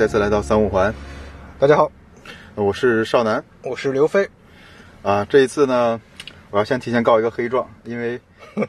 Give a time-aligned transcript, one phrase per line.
[0.00, 0.94] 再次来到三五环，
[1.58, 1.92] 大家好，
[2.54, 4.30] 我是少南我是刘飞。
[5.02, 5.26] 啊。
[5.26, 6.00] 这一次呢，
[6.48, 8.18] 我要先提前告一个黑状，因为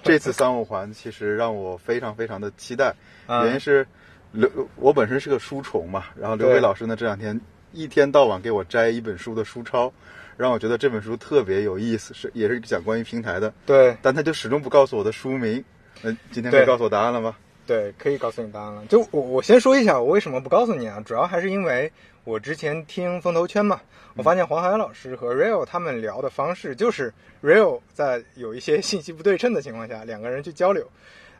[0.04, 2.94] 这次三五环其实让我非常非常的期待，
[3.28, 3.88] 啊原因是
[4.34, 7.40] 刘我本身是个书虫嘛，然后刘对飞老师呢这两天
[7.72, 9.94] 一天到晚给我摘一本书的书抄，
[10.36, 15.64] 让我觉得这本书特别有意思，是也是讲关于平台的，对但他就始终不告诉我的书名。
[16.02, 17.38] 那今天可以告诉我答案了吗？
[17.68, 18.86] 对，可以告诉你答案了。
[18.88, 21.02] 就我我先说一下，我为什么不告诉你啊？
[21.06, 21.92] 主要还是因为
[22.24, 23.80] 我之前听风投圈嘛，
[24.16, 30.86] 我发现黄海老师和 Real 他们聊的方式，就是 Real 在有一些信息不对称的情况下，两个人去交流。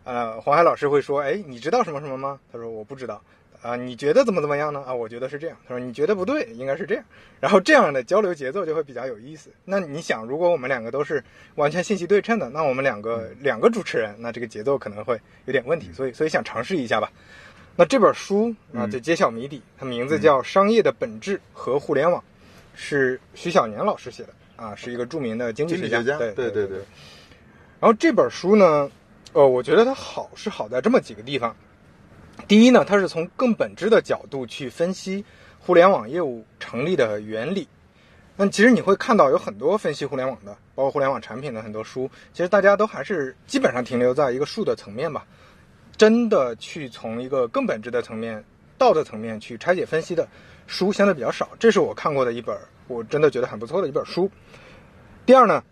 [0.04, 3.22] 呃，黄海老师会说：“哎，你知道什么什么吗？”他说：“我不知道。”
[3.62, 4.84] 啊，你觉得怎么怎么样呢？
[4.88, 5.58] 啊，我觉得是这样。
[5.68, 7.04] 他说你觉得不对，应该是这样。
[7.40, 9.52] 然后这样的交流节奏就会比较有意思。
[9.66, 11.24] 那你想，如果我们两个都是
[11.56, 15.92] 完全信息对称的，那我们两个两个主持人，那这个节奏可能会有点问题。
[15.94, 17.12] 所以，所以想尝试一下吧。
[17.76, 22.20] 那这本书啊，就揭晓谜底，它名字叫《商业的本质和互联网》，
[22.74, 26.00] 是徐小年老师写的啊，是一个著名的经济学家。
[26.00, 26.78] 学家，对对对对。
[27.80, 28.90] 然后这本书呢，
[29.34, 31.56] 呃，我觉得它好是好在这么几个地方。
[32.48, 35.24] 第一呢，它是从更本质的角度去分析
[35.60, 37.68] 互联网业务成立的原理。
[38.36, 45.26] 那其实你会看到有很多分析互联网的，包括互联网产品的很多书，其实大家都还是基本上停留在一个术的层面吧。
[45.96, 48.44] 真的去从一个更本质的层面、
[48.78, 50.28] 道的层面去拆解分析的
[50.66, 51.50] 书相对比较少。
[51.60, 54.30] 这是我看过的一本，我真的觉得很不错的一本书。
[55.26, 55.64] 第二呢，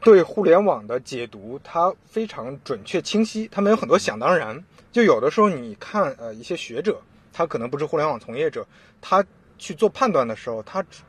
[0.00, 4.64] 对互联网的解读，它非常准确清晰，它没有很多想当然。
[4.92, 7.00] 就有的时候你看呃一些学者，
[7.32, 8.66] 他可能不是互联网从业者，
[9.00, 9.24] 他
[9.58, 11.02] 去做判断的时候，他只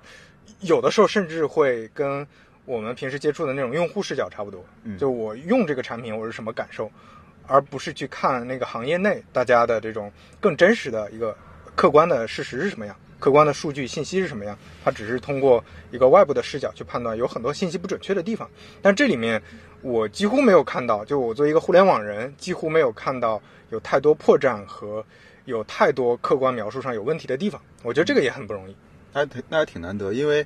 [0.60, 2.26] 有的时候甚至会跟
[2.66, 4.64] 我们平时接触的那种用户视角差不多。
[4.84, 6.92] 嗯就我用这个产品我是什么感受，
[7.48, 11.36] 而不是去看那个行业内大家的这种更真实的一个
[11.76, 14.56] 客观的事实是什么样，客观的数据信息是什么样。
[14.84, 18.48] 他只是通过一个外部的视角去判断，有很多信息不准确的地方。
[18.82, 19.42] 但这里面
[19.82, 25.04] 我几乎没有看到，就我作为一个互联网人，几乎没有看到有太多破绽和
[25.46, 27.62] 有太多客观描述上有问题的地方。
[27.84, 28.76] 我觉得这个也很不容易。
[29.14, 30.46] 那挺那还挺难得，因为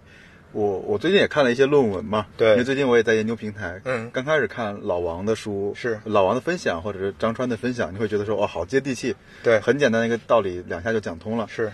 [0.54, 11.46] 我我最近也看了一些论文嘛，对因为最近我也在研究平台，嗯刚开始看老王的书，是老王的分享或者是张川的分享，你会觉得说哦好接地气，对很简单的一个道理，两下就讲通了。
[11.50, 11.72] 是，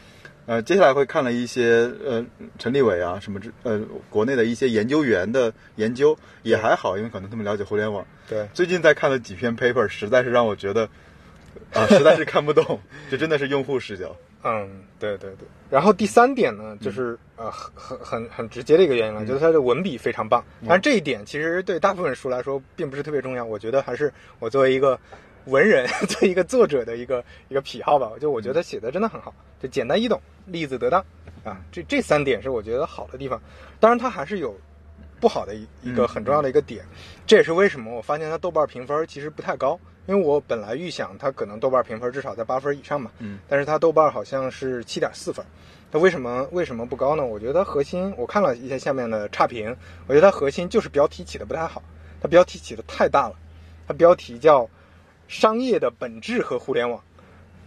[0.51, 2.25] 呃，接下来会看了一些呃
[2.59, 3.79] 陈立伟啊什么之呃
[4.09, 8.05] 国内的一些研究员的研究也还好，因为可能他们了解互联网。
[8.27, 10.89] 对，最近在看了几篇 paper，实在是让我觉得
[11.71, 12.77] 啊、实在是看不懂，
[13.09, 14.13] 这真的是用户视角。
[14.43, 15.47] 嗯，对对对。
[15.69, 20.43] 然后第三点呢，就是、呃很很很很直接的一个原因了，就是它的文笔非常棒。
[20.67, 24.99] 但是这一点其实对大部分书来说并不是特别重要，我觉得还是我作为一个
[25.45, 28.11] 文人， 作为一个作者的一个一个癖好吧。
[28.19, 31.03] 就我觉得写的真的很好，就简单易懂，例子得当
[31.43, 33.41] 啊，这这三点是我觉得好的地方。
[33.79, 34.55] 当然它还是有
[35.19, 36.85] 不好的一一个很重要的一个点，
[37.25, 45.45] 这也是为什么我发现它豆瓣评分其实不太高，因为我本来预想它可能豆瓣评分至少在八分以上嘛，嗯，但是它豆瓣好像是七点四分，
[45.91, 47.25] 它为什么为什么不高呢？
[47.25, 49.75] 我觉得核心我看了一些下面的差评，
[50.07, 51.81] 我觉得它核心就是标题起的不太好，
[52.21, 53.35] 它标题起的太大了，
[53.87, 54.67] 它标题叫
[55.31, 57.01] “商业的本质和互联网”，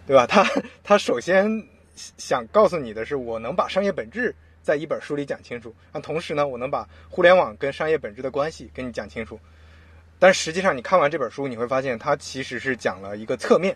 [0.05, 0.27] 对吧？
[0.27, 0.45] 它
[0.83, 1.49] 它首先
[1.95, 9.39] 想告诉你的是，我能把商业本质在一本书里讲清楚，那同时呢，我能把互联网跟商业本质的关系跟你讲清楚。
[10.19, 13.75] 但实际上，你看完这本书，你会发现它其实是讲了一个侧面，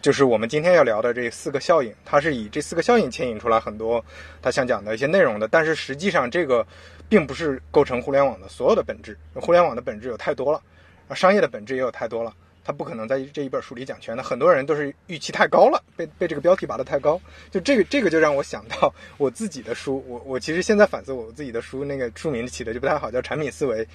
[0.00, 4.02] 就是我们今天要聊的这四个效应，它是以这四个效应牵引出来很多
[4.40, 5.48] 他想讲的一些内容的。
[5.48, 6.64] 但是实际上，这个
[7.08, 9.18] 并不是构成互联网的所有的本质。
[9.34, 10.62] 互联网的本质有太多了，
[11.08, 12.32] 啊，商业的本质也有太多了。
[12.68, 17.18] 它不可能在这一本书里讲全的，很多人都是预期太高了，被被这个标题拔得太高。
[17.50, 23.88] 就这个这个就让我想到我自己的书，我我其实现在反思我自己的书，那个书名起的就不太好，叫产品思维。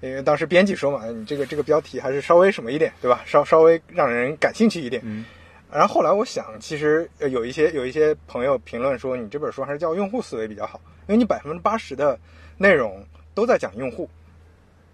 [0.00, 3.20] 因为当时编辑说嘛，你这个这个标题还是稍微什么一点，对吧？
[3.26, 5.02] 稍稍微让人感兴趣一点。
[5.04, 5.24] 嗯。
[5.68, 12.16] 然后后来我想，其实呃有一些有一些朋友评论说，你这本书还是叫用户思维比较好，因为你百分之八十的
[12.58, 13.04] 内容
[13.34, 14.08] 都在讲用户。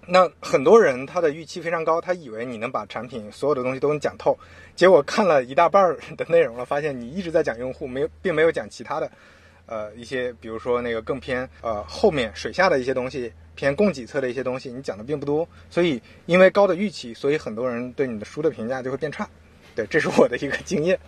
[0.08, 4.38] 那很多人他的预期非常高，他以为你能把产品所有的东西都能讲透，
[4.76, 9.10] 结果看了一大半的内容了，发现你一直在讲用户，没有并没有讲其他的，
[9.66, 19.28] 呃一些比如说那个更偏呃后面水下的一些东西，偏供给侧的一些东西，你讲的并不多，所以因为高的预期，所以很多人对你的书的评价就会变差。
[19.76, 20.98] 对，这是我的一个经验。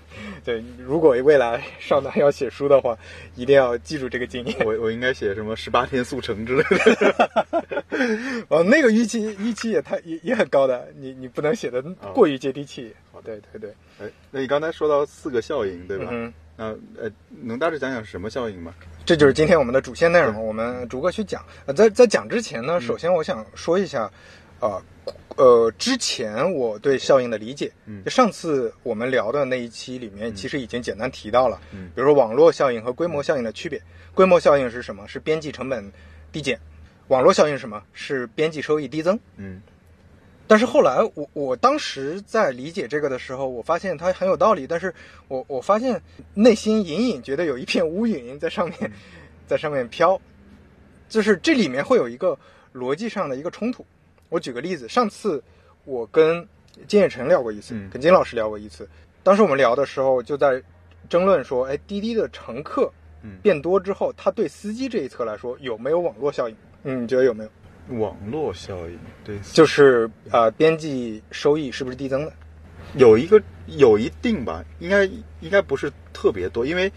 [0.45, 2.97] 对，如果未来上南要写书的话，
[3.35, 4.57] 一定要记住这个经验。
[4.65, 7.41] 我我应该写什么十八天速成之类的。
[8.49, 11.83] 哦，那个预期预期也太也也很高的，你你不能写的
[12.13, 12.95] 过于接地气。
[13.11, 13.19] 好。
[13.23, 16.07] 对对对，哎，那你刚才说到四个效应，对吧？
[16.13, 16.67] 嗯，那
[17.03, 17.11] 呃，
[17.43, 18.73] 能大致讲讲是什么效应吗？
[19.05, 21.45] 这就是今天我们的主线内容，我们逐个去讲。
[21.67, 24.09] 呃，在在讲之前呢，首先我想说一下，
[24.61, 24.83] 啊、
[25.37, 33.81] 呃，之前我对效应的理解，嗯就上次我们聊的那一期里面，其实已经简单提到了，嗯比如说网络效应和规模效应的区别。
[34.15, 35.07] 规模效应是什么？
[35.07, 35.93] 是边际成本
[36.33, 36.59] 递减。
[37.07, 37.83] 网络效应是什么？
[37.93, 39.19] 是边际收益递增。
[39.37, 39.63] 嗯
[40.51, 44.93] 但是后来我我当时在理解这个的时候，我发现它很有道理，但是
[45.29, 46.03] 我我发现
[46.33, 48.91] 内心隐隐觉得有一片乌云在上面，
[49.47, 50.19] 在上面飘，
[51.09, 52.37] 就是这里面会有一个
[52.73, 53.85] 逻辑上的一个冲突。
[54.29, 55.43] 我举个例子，上次
[55.85, 56.47] 我跟
[56.87, 58.89] 金叶晨聊过一次，嗯跟金老师聊过一次，
[59.23, 60.63] 当时我们聊的时候就在
[61.09, 62.91] 争论说，哎，滴滴的乘客
[63.23, 66.57] 嗯，变多之后，它对司机这一侧来说有没有网络效应？
[66.85, 67.51] 嗯，你觉得有没有？
[67.99, 72.33] 网络效应对，就是呃，边际收益是不是递增的？
[72.97, 75.05] 有一个有一定吧，应该
[75.41, 76.93] 应该不是特别多，因为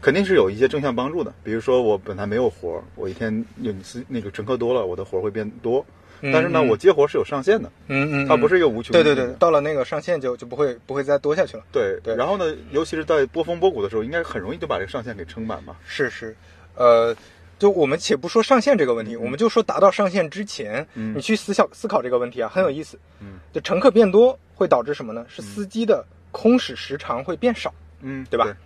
[0.00, 1.32] 肯定是有一些正向帮助的。
[1.44, 5.84] 比如说我本来没有活儿，我一天有司那个乘客多了，我的活儿会变多。
[6.22, 6.68] 但是呢，嗯。
[6.68, 11.64] 我接活是有上限的，嗯嗯，它不是一个无穷的对对对，到了那个上限就就不会不会再多下去了。
[11.72, 12.14] 对对。
[12.14, 15.76] 然后呢，尤其是在波峰波谷的时候，应该很容易就把这个上限给撑满嘛。
[15.84, 16.36] 是是，
[16.76, 17.16] 呃，
[17.58, 21.14] 就我们且不说上限这个问题，我们就说达到上限之前，嗯。
[21.16, 22.98] 你去思想思考这个问题啊，很有意思。
[23.20, 23.40] 嗯。
[23.52, 25.26] 就乘客变多会导致什么呢？
[25.28, 28.56] 是司机的空驶时长会变少，嗯，对吧？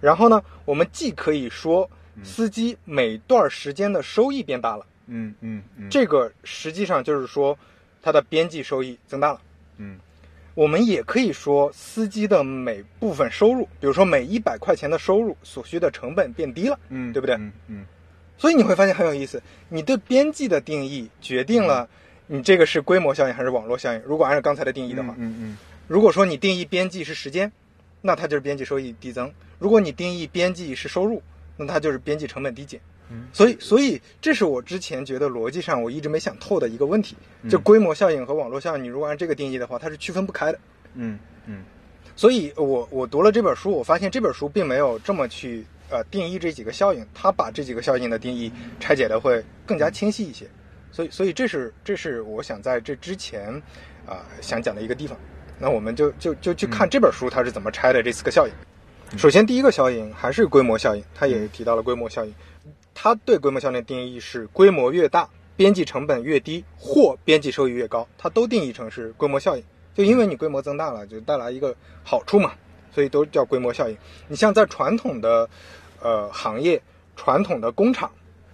[0.00, 1.88] 然后呢，我们既可以说
[2.22, 7.58] 司机每段时间的收益变大了，嗯嗯嗯，这个实际上就是说
[8.02, 9.40] 它的边际收益增大了。
[9.78, 9.98] 嗯
[10.54, 17.34] 我们也可以说，司机的每部分收入，比如说每一百块钱的收入所需的成本变低了，嗯，对不对？
[17.34, 17.86] 嗯嗯
[18.38, 21.88] 所以你会发现很有意思，你对边际的定义决定了
[22.28, 24.00] 你这个是规模效应还是网络效应。
[24.02, 25.58] 如果按照刚才的定义的话，嗯嗯
[25.88, 27.50] 如果说你定义边际是时间，
[28.00, 29.26] 那它就是边际收益递增；
[29.58, 31.20] 如果你定义边际是收入，
[31.56, 32.80] 那它就是边际成本递减。
[33.10, 40.58] 嗯所以，所以这是我之前觉得逻辑上我一直没想透的一个问题，嗯就规模效应和网络效应，你如果按这个定义的话，它是区分不开的。
[40.94, 41.62] 嗯嗯
[42.16, 50.46] 所以我我读了这本书，我发现这本书并没有这么去呃定义这几个效应，它把这几个效应的定义拆解的会更加清晰一些。
[50.92, 53.60] 所以所以这是这是我想在这之前
[54.06, 55.18] 啊、想讲的一个地方。
[55.58, 58.52] 那我们就就就去看这本书它是怎么拆的这四个效应。
[59.18, 62.34] 首先第一个效应还是规模效应，它也提到了规模效应。
[62.94, 69.64] 它对规模效应的定义是规模越大，边际成本越低，或边际收益越高，它都定义成是规模效应。
[69.94, 72.52] 就因为你规模增大了，就带来一个好处嘛，
[72.92, 73.96] 所以都叫规模效应。
[74.28, 75.48] 你像在传统的
[76.00, 76.80] 呃行业、
[77.16, 78.10] 传统的工厂，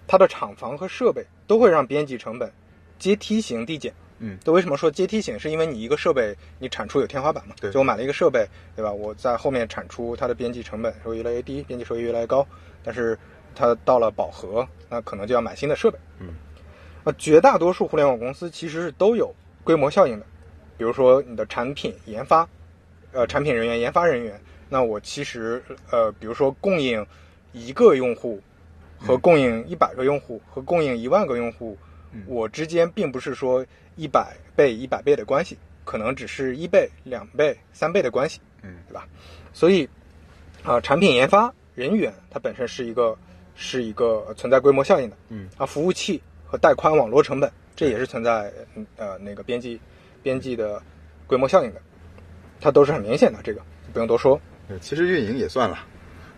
[0.07, 2.51] 它的厂房和设备都会让边际成本
[2.99, 3.93] 阶梯型递减。
[4.23, 5.39] 嗯就为什么说阶梯型？
[5.39, 7.55] 是因为你一个设备你产出有天花板嘛？
[7.59, 8.91] 对就我买了一个设备，对吧？
[8.91, 12.47] 我在后面产出它的边际成本会越来越低，边际收益越来越高。
[12.83, 13.17] 但是
[13.55, 15.97] 它到了饱和，那可能就要买新的设备。
[16.19, 16.29] 嗯，
[17.03, 20.25] 啊，绝大多数互联网公司其实是都有规模效应的，
[20.77, 22.47] 比如说你的产品研发，
[23.11, 24.39] 呃，产品人员、研发人员，
[24.69, 27.05] 那我其实呃，比如说供应
[27.51, 28.41] 一个用户
[28.97, 31.77] 和供应一百个用户和供应一万个用户，
[32.11, 33.65] 嗯我之间并不是说
[33.95, 38.39] 一百倍、一百倍的关系，可能只是一倍、两倍、三倍的关系。
[38.63, 39.07] 嗯对吧？
[39.53, 39.89] 所以
[40.63, 43.17] 啊、产品研发人员它本身是一个
[43.61, 45.15] 是一个存在规模效应的。
[45.29, 49.79] 嗯啊，服务器和带宽网络成本，这也是存在嗯呃那个边际
[50.23, 50.81] 边际的
[51.27, 51.79] 规模效应的，
[52.59, 53.61] 它都是很明显的，这个
[53.93, 54.41] 不用多说。
[54.67, 55.77] 对，其实运营也算了，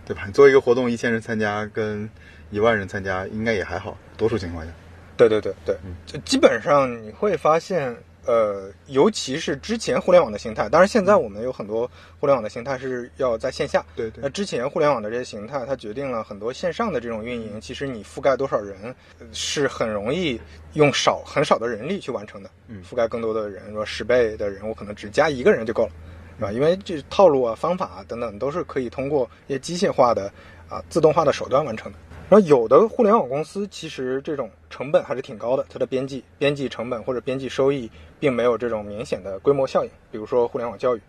[0.06, 0.26] 对吧？
[0.28, 2.10] 你做一个活动，一千人参加跟
[2.52, 4.72] 一万人参加，应该也还好，多数情况下。
[5.16, 11.90] 对对对对嗯，就基本上你会发现，呃，尤其是之前互联网的形态，当然现在我们有很多
[12.20, 13.86] 互联网的形态是要在线下。
[13.96, 20.40] 对对，那之前互联网的这些形态，它决定了很多线上的这种运营，其实你覆盖多少人，呃是很容易
[20.74, 22.50] 用少很少的人力去完成的。
[22.68, 25.92] 嗯覆盖更多的人，说十倍的人，我可能只加一个人就够了，
[26.38, 26.52] 是吧？
[26.52, 30.32] 因为这套路啊、方法啊等等都是可以通过一些机械化的
[30.70, 31.98] 啊、自动化的手段完成的。
[32.30, 37.90] 然后有的互联网公司其实这种成本还是挺高的，它的边际边际成本或者边际收益
[38.20, 39.92] 并没有这种明显的规模效应。
[40.12, 41.02] 比如说互联网教育，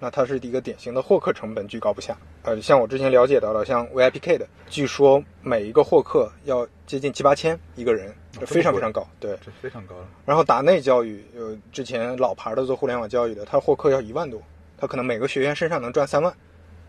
[0.00, 2.16] 那它是一个典型的获客成本居高不下。
[2.42, 9.06] 呃，像我之前了解到的，像 VIPK 的，据说每一个获客要接近七八千一个人，这非常非常高。
[9.20, 10.08] 对，这非常高了。
[10.26, 14.42] 然后达内教育，呃，之前老牌的做互联网教育的，他获客要一万多，
[14.76, 16.34] 他可能每个学员身上能赚三万，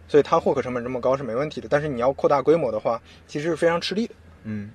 [0.07, 1.67] 所以它获客成本这么高是没问题的。
[1.69, 4.13] 但是你要扩大规模的话，其实是非常吃力的。
[4.43, 4.69] 嗯。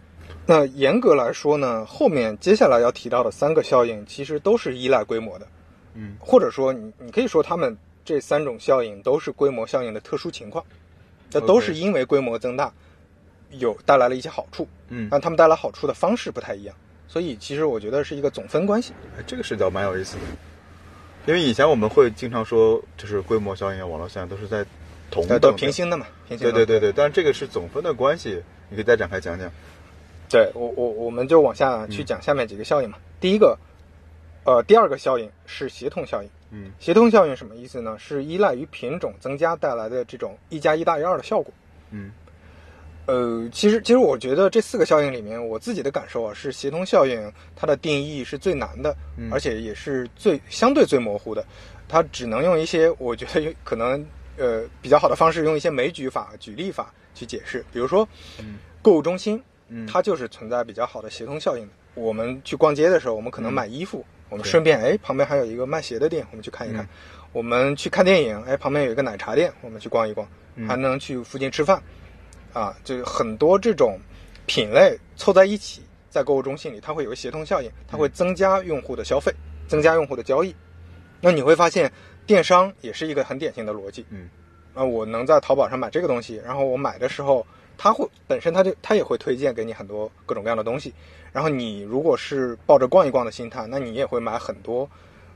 [0.46, 5.46] 那严格来说呢，后面接下来要提到的三个效应，其实都是依赖规模的，
[5.94, 6.16] 嗯。
[6.18, 10.64] 或者说你你可以说他们这三种效应都是规模效应的特殊情况，
[11.30, 12.72] 这都是因为规模增大
[13.50, 18.92] 有带来了一些好处，嗯，但他们带来好处的方式不太一样，所以其实我觉得是一个总分关系。
[19.18, 20.22] 哎，这个视角蛮有意思的，
[21.26, 24.64] 因为以前我们会经常说，就是规模效应啊、网络效应都是在
[25.10, 25.54] 同等。
[25.56, 26.52] 平行的嘛，平行的。
[26.52, 29.50] 对对对对，但是这个是总分的关系，你可以再展开讲讲。
[30.28, 32.98] 对我我我们就往下去讲下面几个效应嘛。
[33.20, 33.58] 第一个，
[34.44, 36.28] 呃，第二个效应是协同效应。
[36.50, 37.96] 嗯协同效应什么意思呢？
[37.98, 41.52] 是依赖于品种增加带来的这种一加一大于二的效果。
[41.90, 42.10] 嗯
[43.06, 51.42] 呃，其实其实我觉得这四个效应里面，我自己的感受啊，是协同效应它的定义是最难的，嗯而且也是最相对最模糊的。
[51.88, 54.04] 它只能用一些我觉得有可能
[54.38, 57.64] 呃比较好的方式，用一些枚举法、举例法去解释。
[57.72, 61.72] 比如说，嗯购物中心，嗯，它就是存在比较好的协同效应的。
[61.94, 66.84] 我们去逛街的时候，我们可能嗯买衣服，我们顺便哎旁边还有一个卖鞋的店，我们去看一看。
[66.84, 66.88] 嗯
[67.30, 70.26] 我们去看电影，哎旁边有一个奶茶店，我们去逛一逛，
[70.56, 71.80] 嗯还能去附近吃饭，
[72.54, 74.00] 啊，就很多这种
[74.46, 79.30] 品类凑在一起，在购物中心里，它会有个协同效应，它会增加用户的消费，
[79.68, 80.56] 增加用户的交易。
[81.20, 81.92] 那你会发现，
[82.28, 84.04] 电商也是一个很典型的逻辑。
[84.10, 84.28] 嗯
[84.74, 87.44] 啊，我能在淘宝上买这个东西，然后我买的时候，
[87.78, 90.92] 它会本身它就它也会推荐给你很多各种各样的东西，
[91.32, 94.88] 然后你如果是抱着逛一逛的心态，那你也会买很多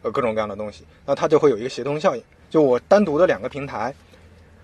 [0.03, 2.23] 呃各种各样的东西，那它就会有一个协同效应。
[2.51, 3.93] 就我单独的两个平台，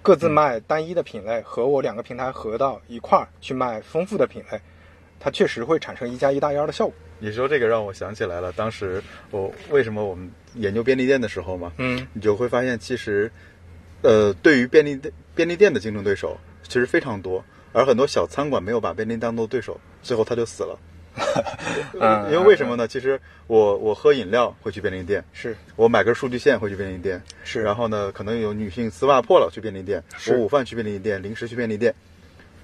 [0.03, 4.61] 各自卖单一的品类，和我两个平台合到一块儿去卖丰富的品类，
[5.21, 6.95] 它确实会产生一加一大于二的效果。
[7.19, 13.31] 你说这个让我想起来了，当时我为什么我们研究便利店的时候嘛，嗯，你就会发现其实，
[14.03, 20.79] 呃，对于便利店便利店的竞争对手其实非常多，而很多小餐馆没有把便利店当做对手，最后他就死了。
[22.01, 22.87] 嗯 因为为什么呢？
[22.87, 31.93] 其实我我喝饮料会去便利店，是我买根数据线会去便利店，是然后呢，可能有女性丝袜破了去便利店，是我午饭去便利店，零食去便利店，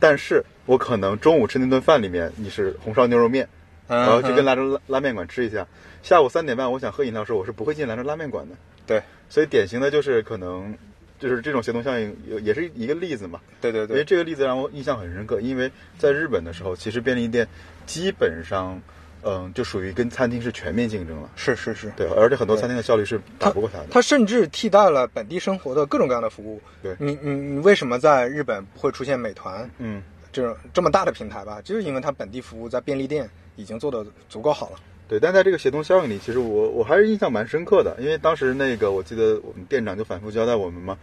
[0.04, 3.48] 但是我可能中午吃那顿饭里面你是红烧牛肉面，
[3.88, 5.66] 然后就跟兰州拉拉面馆吃一下，
[6.02, 8.54] 下午三点半我想喝饮料的时候，我是不会进兰州拉面馆的，
[8.86, 9.02] 对。
[9.30, 10.76] 所以典型的就是可能
[11.18, 13.40] 就是这种协同效应，也是一个例子嘛。
[13.62, 13.94] 对对对。
[13.94, 17.48] 因为，这个例子让我印象很深刻，因为在日本的时候，其实便利店
[17.86, 18.78] 基本上，
[19.24, 21.30] 嗯，就属于跟餐厅是全面竞争了。
[21.34, 23.86] 是是是，对，而且很多餐厅的效率是打不过它的。
[23.90, 26.60] 它甚至替代了本地生活的各种各样的服务。
[26.82, 31.60] 对你你你为什么在日本不会出现美团嗯，这种这么大的平台吧？
[31.62, 34.76] 就是因为它本地服务在便利店已经做得足够好了。
[35.08, 35.18] 对。
[35.18, 40.98] 但在这个协同效应里，其实我我还是印象蛮深刻的，因为当时那个我记得我们店长就反复交代我们嘛，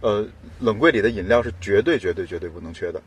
[0.00, 0.26] 呃，
[0.60, 3.00] 冷柜里的饮料是绝对绝对绝对不能缺的，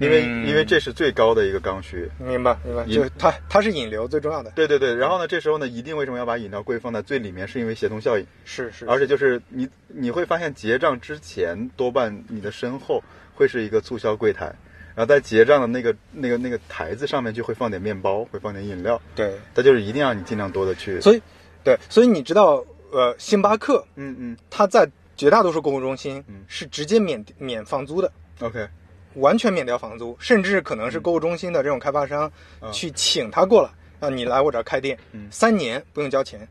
[0.00, 2.10] 因为、嗯因为这是最高的一个刚需。
[2.18, 4.50] 明白明白，就它它是引流最重要的。
[4.52, 7.46] 对对对，然后呢，这时候呢，一定为什么要把饮料柜放在最里面？
[7.46, 8.26] 是因为协同效应。
[8.44, 13.04] 是是，而且就是你你会发现结账之前多半你的身后
[13.34, 14.46] 会是一个促销柜台，
[14.94, 21.00] 然后在结账的那个那个那个台子上面就会放点面包，会放点饮料，对，它就是一定让你尽量多的去。
[21.00, 21.22] 所以
[21.62, 28.10] 对，所以你知道，呃，星巴克嗯嗯它在绝大多数购物中心嗯是直接免免房租的。
[28.40, 28.66] ，OK，
[29.14, 36.46] 完全免掉房租，甚至可能是购物中心的这种开发商嗯去请他过来，让你来我这儿开店，嗯三年不用交钱。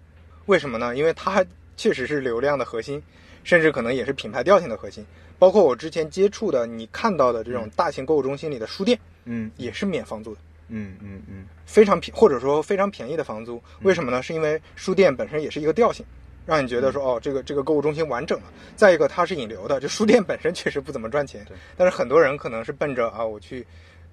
[0.46, 0.96] 为什么呢？
[0.96, 1.46] 因为它
[1.78, 3.01] 确实是流量的核心，
[3.44, 5.06] 甚至可能也是品牌调性的核心。
[5.38, 13.62] 包括我之前接触的、你看到的这种大型购物中心里的书店，嗯也是免房租的，嗯嗯嗯非常便或者说非常便宜的房租。
[13.84, 14.22] 为什么呢？
[14.22, 16.06] 是因为书店本身也是一个调性。
[16.50, 18.46] 让你觉得说哦，这个这个购物中心完整了。
[18.75, 21.46] 再一个，它是引流的，就书店本身确实不怎么赚钱，
[21.77, 23.65] 但是很多人可能是奔着啊我去，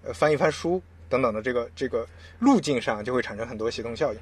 [0.05, 2.07] 呃翻一翻书等等的这个这个
[2.38, 4.19] 路径上，就会产生很多协同效应。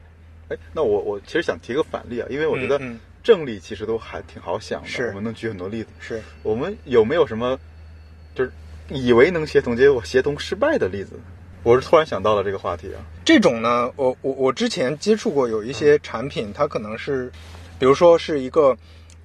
[0.49, 2.81] 哎，那我我其实想提个反例啊，因为我觉得
[3.23, 5.89] 正例其实都还挺好想的，是我们能举很多例子。
[5.99, 7.59] 是，我们有没有什么
[8.35, 8.53] 就是
[8.91, 11.19] 以为能协同，结果协同失败的例子？
[11.63, 13.01] 我是突然想到了这个话题啊。
[13.25, 17.33] 这种呢，我我我之前接触过有一些产品，它可能是，
[17.85, 18.75] 比如说是一个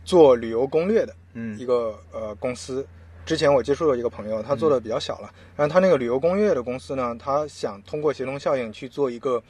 [0.03, 2.85] 做旅游攻略的嗯一个呃公司。
[3.25, 9.41] 之前我接触了一个朋友，他做的比较小了，然后他那个旅游攻略的公司呢，他想通过协同效应去做一个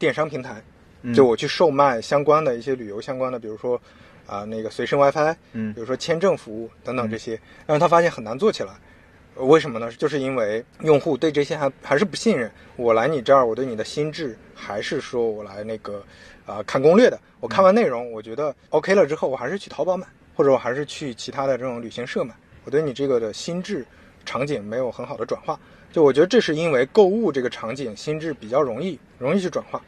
[0.00, 0.60] 电商平台，
[1.02, 3.80] 嗯就我去售卖相关的一些旅游相关的，比如说
[4.26, 8.72] 啊、那个随身 WiFi，嗯比如说签证服务等等这些，但是他发现很难做起来。
[9.36, 9.92] 呃为什么呢？
[9.92, 12.50] 就是因为用户对这些还还是不信任。
[12.74, 16.02] 我来你这儿，我对你的心智，还是说我来那个
[16.46, 17.20] 啊、看攻略的。
[17.46, 22.34] 我看完内容，我觉得 OK 了之后，我还是去淘宝买，或者我还是去其他的这种旅行社买。
[22.64, 23.86] 我对你这个的心智
[24.24, 25.56] 场景没有很好的转化。
[25.92, 29.80] 就我觉得这是因为购物这个场景心智比较容易容易去转化。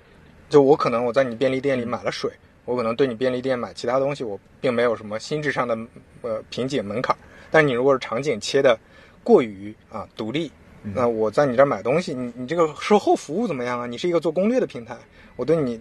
[0.49, 2.31] 就我可能我在你便利店里买了水，
[2.65, 5.77] 我可能对你便利店买其他东西，我并没有什么心智上的
[6.23, 7.17] 呃瓶颈门槛。
[7.51, 8.79] 但你如果是场景切的
[9.25, 10.49] 过于啊独立，
[10.95, 13.85] 那我在你这儿买东西，你你这个售后服务怎么样啊？
[13.85, 14.97] 你是一个做攻略的平台，
[15.35, 15.81] 我对你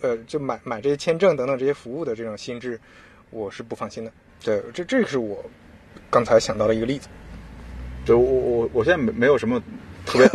[0.00, 2.78] 呃就买买这些签证等等这些服务的这种心智，
[3.30, 4.12] 我是不放心的。
[4.42, 5.44] 对，这这是我
[6.10, 7.08] 刚才想到的一个例子。
[8.06, 9.62] 就我我我现在没没有什么
[10.06, 10.26] 特别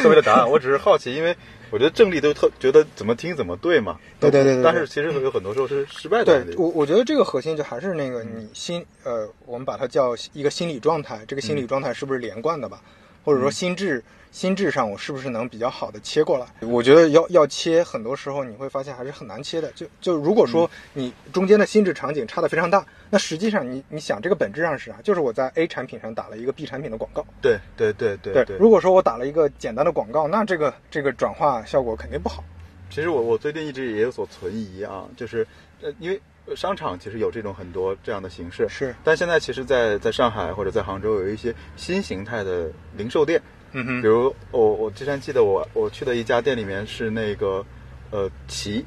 [0.00, 1.36] 特别的答案，我只是好奇，因为
[1.70, 3.98] 我觉得正例都特觉得怎么听怎么对嘛。
[4.18, 6.56] 对对对对对但是其实有很多时候是失败的对。
[6.56, 12.80] 我，我觉得这个核心就还是那个你心呃，我们把它叫一个心理状态，这个心理状态是不是连贯的吧？
[13.22, 14.02] 或者说心智
[14.32, 16.46] 心智上我是不是能比较好的切过来？
[16.66, 19.70] 我觉得要要切，很多时候你会发现还是很难切的。
[19.72, 24.96] 就就如果说你中间的心智场景差的非常大，那实际上你你想这个本质上是啥？
[25.02, 27.24] 就是我在 A 产品上打了一个 B 产品的广告。
[27.42, 28.56] 对对对对对，对。
[28.56, 32.42] 如果说我打了一个简单的广告，那这个这个转化效果肯定不好。
[32.88, 35.46] 其实我我最近一直也有所存疑啊，就是
[35.82, 43.40] 呃，因为呃商场其实有这种很多这样的形式，是，但现在其实在，在上海或者在杭州有一些新形态的零售店，
[43.72, 44.02] 嗯哼。
[44.02, 47.64] 比如我我之前记得我我去的一家店里面是那个
[48.10, 48.84] 呃旗，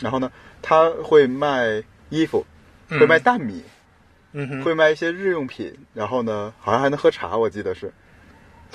[0.00, 2.44] 然后呢他会卖衣服，
[2.88, 3.62] 会卖大米，
[4.32, 7.92] 嗯哼，会卖一些日用品，然后呢好像还能喝茶，我记得是。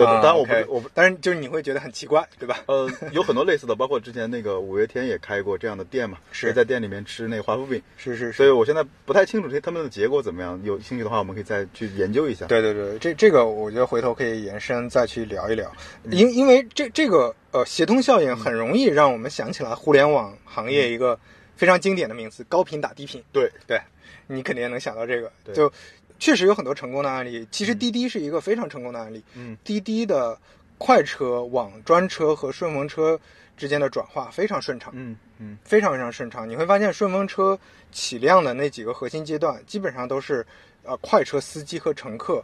[0.06, 2.60] 当然我不我不但是就是你会觉得很奇怪，对吧？
[2.68, 10.60] 呃，有很多类似的，包括之前那个五月天也开过这样的店嘛，是在店里面吃那个华夫饼，是是是所以我现在不太清楚这他们的结果怎么样。
[10.64, 12.46] 有兴趣的话，我们可以再去研究一下。
[12.48, 15.72] 对对对，这这个我觉得回头可以延伸再去聊一聊，
[16.04, 21.18] 嗯因因为这这个呃协同效应很容易让我们想起来互联网行业一个
[21.56, 23.24] 非常经典的名词——高频打低频。
[23.32, 23.80] 对对，
[24.28, 25.72] 你肯定也能想到这个，对就
[26.20, 27.48] 确实有很多成功的案例。
[27.50, 30.38] 其实滴滴是一个非常成功的案例，嗯，滴滴的
[30.78, 33.20] 快车往专车和顺风车
[33.58, 34.92] 之间的转化非常顺畅。
[34.96, 36.48] 嗯嗯非常非常顺畅。
[36.48, 37.58] 你会发现顺风车
[37.92, 40.46] 起量的那几个核心阶段，基本上都是
[40.84, 42.44] 呃快车司机和乘客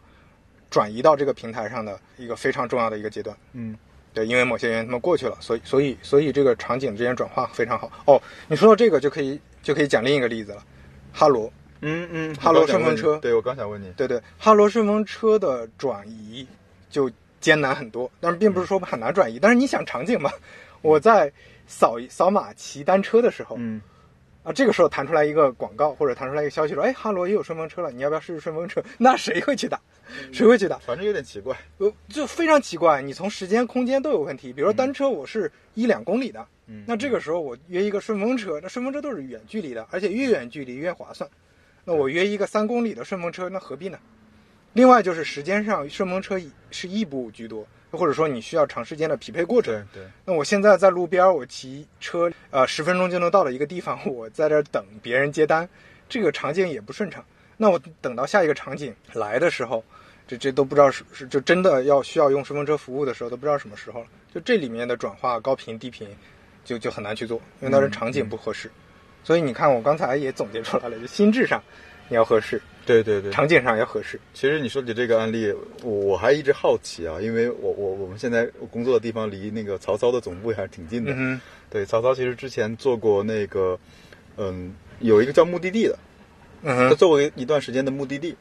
[0.70, 3.36] 转移到这个平台上的一个非常重要的一个阶段。
[3.52, 3.76] 嗯
[4.14, 7.92] 对，因为某些原因他们过去了，所以所以所以这个场景之间转化非常好。
[8.06, 10.64] 哦，你说到这个就可以就可以讲另一个例子了，
[11.12, 11.52] 哈罗。
[11.80, 16.46] 嗯嗯，哈罗顺风车对我刚想问你，对对，哈罗顺风车的转移
[16.90, 17.10] 就
[17.40, 19.38] 艰难很多，但是并不是说很难转移。
[19.38, 20.32] 但是你想场景吧，
[20.82, 21.32] 我在
[21.66, 23.80] 扫扫码骑单车的时候，嗯
[24.42, 28.82] 啊，这个时候弹出来一个广告或者弹出来一个消息说，哎，哈罗也有顺风车了，你要不要试试顺风车？
[28.96, 29.80] 那谁会去打？
[30.32, 30.78] 谁会去打？
[30.78, 31.56] 反正有点奇怪。
[31.78, 34.52] 呃，就非常奇怪，你从时间、空间都有问题。
[34.52, 41.28] 比如说单车，我是一两公里的，嗯那这个时候我约一个顺风车，那顺风车都是远距离的，而且越远距离越划算。
[41.88, 43.96] 那我约一个三公里的顺风车，那何必呢？
[44.72, 46.36] 另外就是时间上，顺风车
[46.72, 50.02] 是异步居多，或者说你需要长时间的匹配过程对。
[50.02, 55.66] 对，那我现在在路边儿，我骑车，呃，十分钟就能到了一个地方，我在这儿等别人接单，
[56.08, 57.24] 这个场景也不顺畅。
[57.56, 59.82] 那我等到下一个场景来的时候，
[60.26, 64.06] 这这都不知道是是就真的要需要用顺风车服务的时候，都不知道什么时候了。
[64.34, 66.08] 就这里面的转化高频低频，
[66.64, 68.70] 就就很难去做，因为那是场景不合适。
[69.26, 71.60] 所以你看，我刚才也总结出来了，就心智上
[72.08, 73.32] 你要合适，对对对。
[73.32, 74.20] 场景上要合适。
[74.32, 81.12] 其实你说起这个案例，我我还一直好奇啊，因为我我我们现在工作的地方离那个曹操的总部还是挺近的。
[81.16, 83.76] 嗯对，曹操其实之前做过那个，
[84.36, 85.98] 嗯，有一个叫目的地的，
[86.62, 88.36] 嗯他，做过一段时间的目的地。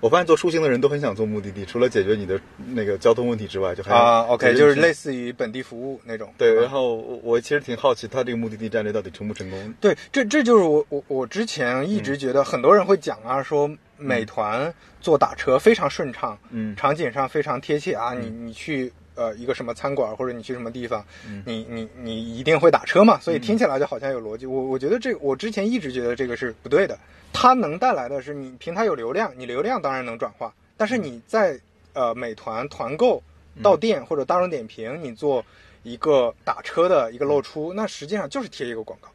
[0.00, 2.38] 我发现做出行的人都很想做目的地，除了解决你的
[2.74, 5.14] 那个交通问题之外，就还啊，OK，就是类似。
[5.14, 6.32] 于本地服务那种。
[6.36, 9.74] 对，然后我我其实挺好奇，他这个目的地战略到底成不成功？
[9.80, 24.46] 对，这这就是我我我之前一直觉得很多人会讲啊，说美团做打车非常顺畅，嗯场景上非常贴切啊，你你去呃一个什么餐馆或者你去什么地方，嗯你你你一定会打车嘛，所以听起来就好像有逻辑。
[24.46, 26.96] 我我觉得这个我之前一直觉得这个是不对的，
[27.32, 31.58] 它能带来的是你平台有流量，你流量当然能转化，但是你在
[31.94, 33.20] 呃美团团购
[33.62, 35.44] 到店或者大众点评，你做
[35.82, 39.08] 一个打车的一个露出，那实际上就是贴一个广告。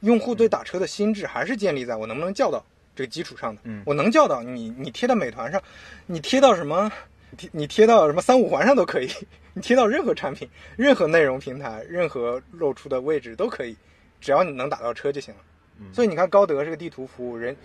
[0.00, 2.64] 用户对打车的心智还是建立在我能不能叫到
[2.96, 3.60] 这个基础上的。
[3.64, 5.62] 嗯我能叫到你，你贴到美团上，
[6.06, 6.90] 你贴到什么？
[7.36, 9.08] 贴你贴到什么三五环上都可以，
[9.54, 13.76] 你贴到任何产品、任何内容平台、任何露出的位置都可以，
[14.20, 15.40] 只要你能打到车就行了。
[15.80, 17.56] 嗯所以你看，高德这个地图服务，人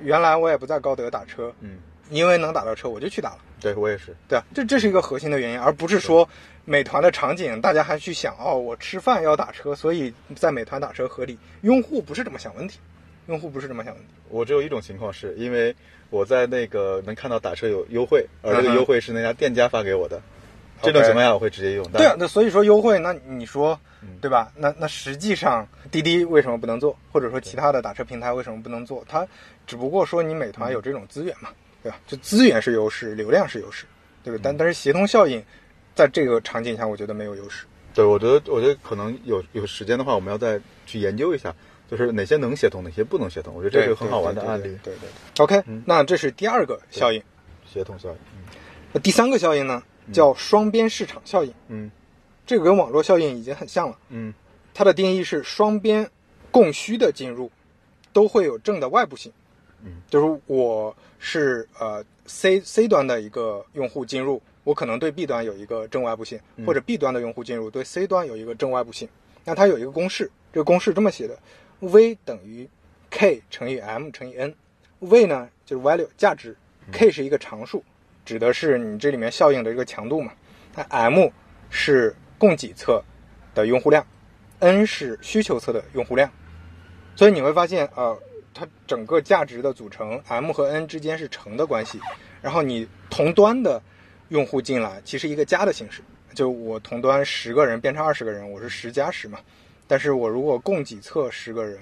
[0.00, 3.38] 原来我也不在高德打车，嗯，因为能打到车我就去打了。
[3.60, 4.14] 对我也是。
[4.28, 6.26] 对啊，这这是一个核心的原因，而不是说
[6.64, 11.38] 美团的场景大家还去想哦，我吃饭要打车，所以在美团打车合理。
[11.62, 12.78] 用户不是这么想问题，
[13.26, 14.00] 用户不是这么想的。
[14.28, 15.74] 我只有一种情况是，因为
[16.10, 20.20] 我在那个能看到打车有优惠，而这个优惠是那家店家发给我的，
[20.82, 21.84] 这种情况下我会直接用。
[21.92, 24.52] 但对啊，那所以说优惠，那你说嗯对吧？
[24.56, 29.04] 那那实际上滴滴为什么不能做，或者说其他的打车平台为什么不能做？
[29.08, 29.26] 它
[29.66, 31.50] 只不过说你美团有这种资源嘛，
[31.82, 31.98] 对吧？
[32.06, 33.86] 就资源是优势，流量是优势，
[34.22, 34.40] 对吧？
[34.42, 35.42] 但但是协同效应，
[35.94, 37.66] 在这个场景下，我觉得没有优势。
[37.94, 41.54] 对，我觉得我觉得可能有有时间的话，我们要再去研究一下，
[41.90, 43.54] 就是哪些能协同，哪些不能协同。
[43.54, 44.62] 我觉得这是，个很好玩的案例。
[44.62, 47.22] 对对对对 OK，嗯那这是第二个效应。
[47.64, 48.16] 协同效应。
[48.92, 51.52] 那第三个效应呢，叫双边市场效应。
[51.68, 51.90] 嗯
[52.46, 53.98] 这个跟网络效应已经很像了。
[54.08, 54.32] 嗯
[54.72, 56.08] 它的定义是双边
[56.50, 57.50] 供需的进入
[58.12, 59.32] 都会有正的外部性。
[59.84, 69.08] 嗯，就是我是呃 C C 端的一个用户进入，我可能对 B 端有一个正外部性，嗯或者 B 端的用户进入对 C 端有一个正外部性。
[69.44, 71.38] 那它有一个公式，这个公式这么写的
[71.80, 72.68] ：V 等于
[73.10, 74.54] K 乘以 M 乘以 N。
[75.00, 76.56] V 呢就是 value 价值
[76.90, 77.84] ，K 是一个常数，
[78.24, 80.32] 指的是你这里面效应的这个强度嘛。
[80.74, 81.28] 那 M
[81.68, 83.02] 是供给侧
[83.54, 84.06] 的用户量
[84.60, 86.30] ，N 是需求侧的用户量。
[87.14, 88.18] 所以你会发现，呃，
[88.52, 92.00] 它整个价值的组成 M 和 N 之间是乘的关系，
[92.42, 93.80] 然后你同端的
[94.28, 96.02] 用户进来，其实一个加的形式，
[96.34, 99.38] 就我同端十个人变成二十个人，我是十加十嘛。
[99.86, 101.78] 但是我如果供给侧十个人，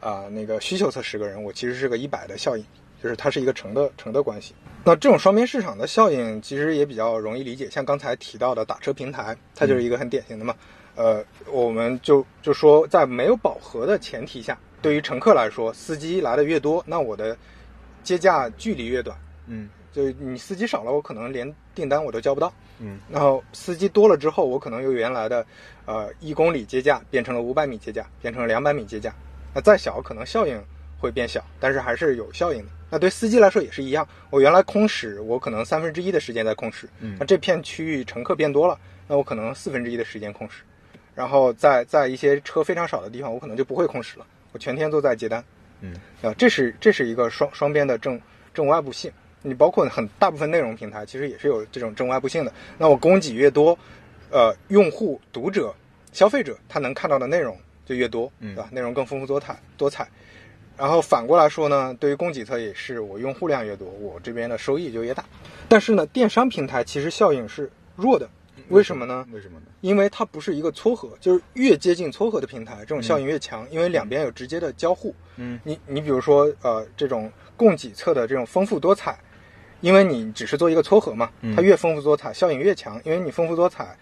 [0.00, 2.64] 啊、那个需求侧十个人，我其实是个一百的效应，
[3.02, 4.54] 就是它是一个乘的乘的关系。
[4.84, 10.54] 那这种双边市场的效应其实也比较容易理解，像刚才提到的打车平台，它就是一个很典型的嘛。
[10.94, 17.36] 呃，我们就就说在没有饱和的前提下，对于乘客来说，司机来的越多，那我的
[18.02, 19.16] 接驾距离越短。
[19.46, 22.52] 嗯就你司机少了，我可能连订单我都交不到。
[22.80, 25.46] 嗯然后司机多了之后，我可能由原来的
[25.84, 29.14] 呃一公里接驾变成了五百米接驾，变成了两百米接驾。
[29.54, 30.60] 那再小，可能效应
[30.98, 32.66] 会变小，但是还是有效应的。
[32.90, 40.62] 那对司机来说也是一样，我原来空驶，我可能三分之一的时间在空驶，嗯那这片区域乘客变多了，那我可能四分之一的时间空驶。
[41.14, 45.44] 然后在在一些车非常少的地方，我可能就不会空驶了，我全天都在接单。
[45.82, 48.20] 嗯啊，这是这是一个双双边的正
[48.54, 49.12] 正外部性。
[49.42, 52.52] 你包括很大部分内容平台其实也是有这种正外部性的。
[52.78, 53.76] 那我供给越多，
[54.30, 55.74] 呃，用户、读者、
[56.12, 58.68] 消费者他能看到的内容就越多，嗯对吧？
[58.72, 60.08] 内容更丰富多彩多彩。
[60.78, 65.24] 然后反过来说呢，对于供给侧也是，我用户量越多，我这边的收益就越大。
[65.68, 68.28] 但是呢，电商平台其实效应是弱的，
[68.68, 69.26] 为什么呢？
[69.32, 69.66] 为什么呢？
[69.82, 75.14] 因为它不是一个撮合，就是越接近撮合的平台，这种效应越强，因为两边有直接的交互。
[75.36, 79.18] 嗯你你比如说呃，这种供给侧的这种丰富多彩，
[79.82, 83.94] 因为你只是做一个撮合嘛，嗯它越丰富多彩，效应越强，因为你丰富多彩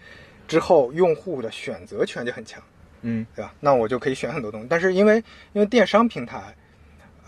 [0.47, 2.63] 之后，用户的选择权就很强，
[3.01, 3.53] 嗯对吧？
[3.59, 4.67] 那我就可以选很多东西。
[4.69, 5.17] 但是因为
[5.53, 6.55] 因为电商平台，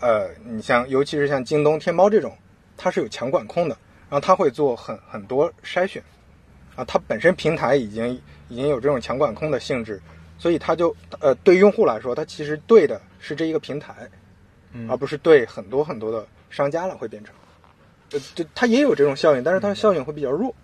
[0.00, 2.34] 呃，你像尤其是像京东、天猫这种，
[2.76, 3.76] 它是有强管控的，
[4.08, 6.02] 然后它会做很很多筛选，
[6.76, 10.00] 啊，它本身平台已经已经有这种强管控的性质，
[10.38, 14.08] 所以它就呃对用户来说，它其实对的是这一个平台，
[14.72, 17.34] 嗯而不是对很多很多的商家了会变成，
[18.14, 20.54] 呃，这它也有这种效应，但是它的效应会比较弱。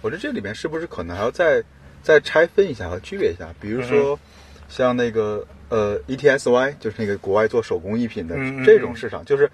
[0.00, 1.62] 我觉得这里面是不是可能还要再
[2.02, 3.52] 再拆分一下和区别一下？
[3.60, 4.18] 比如说，
[4.68, 9.50] 像那个呃 ETSY，就是那个国外做手工艺品的这种市场，就是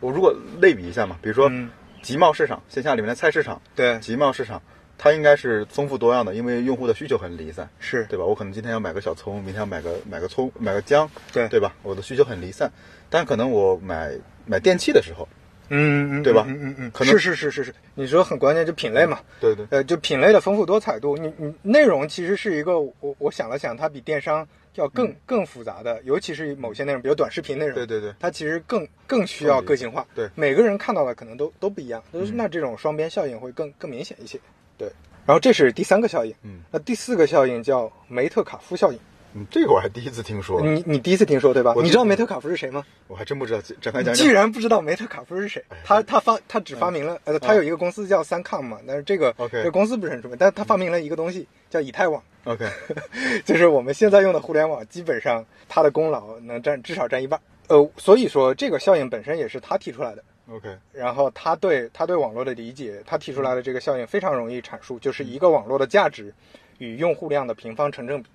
[0.00, 1.68] 我如果类比一下嘛，比如说嗯
[2.00, 4.62] 集贸市场，线下里面的菜市场，对，集贸市场
[4.96, 8.24] 它应该是丰富多样的，因为用户的需求很离散，是，对吧？
[8.24, 11.74] 我可能今天要买个小葱，明天要买个买个葱，买个姜，对对吧？
[11.82, 12.72] 我的需求很离散，
[13.10, 14.12] 但可能我买
[14.46, 15.28] 买电器的时候，
[15.74, 16.44] 嗯嗯，对吧？
[16.46, 28.14] 嗯嗯嗯，可能是是是是是，你说很关键，就品类嘛，对对，呃，就品类的丰富多彩度，你你内容其实是一个，我我想了想，它比电商要更、更复杂的，尤其是某些内容，比如短视频内容，对对对。
[28.20, 30.28] 它其实更更需要个性化，对。
[30.34, 32.36] 每个人看到的可能都都不一样，就是嗯。
[32.36, 34.38] 那这种双边效应会更更明显一些，
[34.76, 34.88] 对。
[35.24, 36.60] 然后这是第三个效应，嗯。
[36.70, 38.98] 那第四个效应叫梅特卡夫效应，
[39.34, 41.74] 嗯，这个我还第一次听说，你你第一次听说对吧？
[41.82, 42.84] 你知道梅特卡夫是谁吗？
[43.08, 44.32] 我还真不知道，展开讲既讲。
[44.34, 52.66] 然不知道梅特卡夫是谁，他他发他只发明了，呃，他有一个公司叫三 com 嘛，但是这个这个公司不是很出名，但是他发明了一个东西叫以太网，OK，
[53.44, 57.40] 就是我们现在用的互联网，基本上他的功劳能占至少占一半。
[57.68, 66.34] 呃，所以说这个效应本身也是他提出来的，OK，然后他对他对网络的理解，他提出来的这个效应非常容易阐述，就是一个网络的价值
[66.76, 68.28] 与用户量的平方成正比。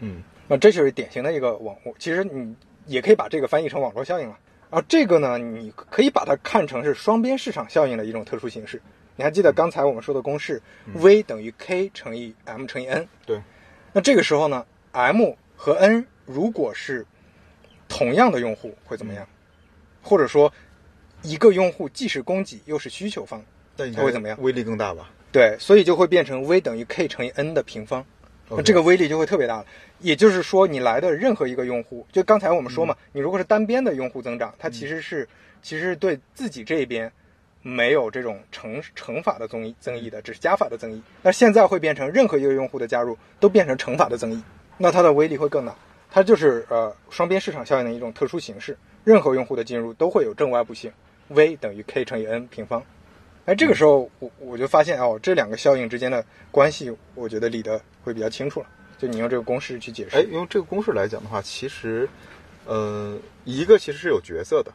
[0.00, 2.56] 嗯那这就是典型的一个网，其实你
[2.86, 4.38] 也可以把这个翻译成网络效应了。
[4.70, 8.80] 然后这个呢，你可以把它看成是双边市场效应的一种特殊形式。
[9.16, 10.62] 你还记得刚才我们说的公式、
[10.94, 13.08] v 等于 k 乘以 m 乘以 n。
[13.26, 13.40] 对，
[13.92, 17.04] 那这个时候呢，m 和 n 如果是
[17.88, 19.26] 同样的用户会怎么样？
[20.02, 20.52] 或者说，
[21.22, 23.44] 一个用户既是供给又是需求方，
[23.76, 25.10] 那它会怎么样威力更大吧？
[25.32, 28.04] 对，所以就会变成 v 等于 k 乘以 n 的平方，
[28.48, 29.66] 那这个威力就会特别大了。
[30.00, 35.28] 也就是说，你来的任何一个用户，就刚才我们说嘛，你如果是单边的用户增长，它其实是、
[35.62, 37.10] 其实是对自己这一边
[37.62, 41.02] 没有这种乘乘法的增益增益的，只是加法的增益。
[41.22, 44.42] 那现在会变成任何一个用户的加入都变成乘法的增益，
[44.76, 45.74] 那它的威力会更大。
[46.10, 50.90] 它就是呃双边市场效应的一种特殊形式，任何用户的进入都会有正外部性
[51.28, 52.82] ，v 等于 k 乘以 n 平方。
[53.44, 58.66] 哎，这个时候我我就发现哦，这两个效应之间的关系，我觉得理得会比较清楚了。
[58.98, 62.08] 就你用这个公式去解释，哎，用这个公式来讲的话，其实，
[62.66, 64.72] 呃，一个其实是有角色的，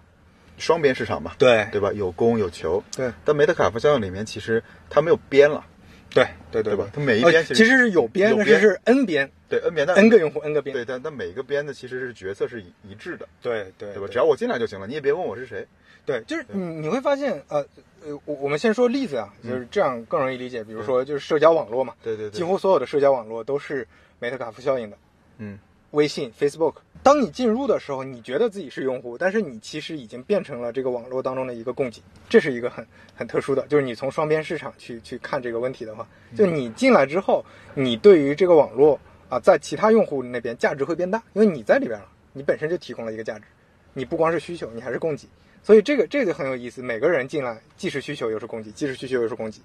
[0.58, 1.92] 双边市场嘛，对对吧？
[1.94, 5.66] 有供有求，对但梅特卡夫效应里面其实它没有边了，
[6.10, 6.90] 对对对对吧？
[6.94, 14.08] 它每一呃边其实是有边，有边但是是 n 边对 n 边，但，n 个用户 n 个边，对，但但每个边的其实是角色是一一致的，对对对吧？
[14.10, 15.68] 只要我进来就行了，你也别问我是谁。
[16.06, 17.66] 对，就是你你会发现，呃
[18.06, 20.62] 呃，我我们先说例子啊，就是这样更容易理解。
[20.62, 23.88] 比如说，就是社交网络嘛，对对对，几乎所有的社交网络都是
[24.20, 24.98] 梅特卡夫效应的。
[25.38, 25.58] 嗯，
[25.92, 39.00] 微信、Facebook，当你进入的时候，你觉得自己是用户，但是你其实已经变成了这个网络当中的一个供给，这是一个很很特殊的，就是你从双边市场去去看这个问题的话，就你进来之后，你对于这个网络
[39.30, 43.46] 啊，在其他用户那边价值会变大，因为你在里边了，你本身就提供了一个价值，
[43.94, 45.28] 你不光是需求，你还是供给，
[45.62, 49.60] 所以这个这个就很有意思，每个人进来既是需求又是供给，既是需求又是供给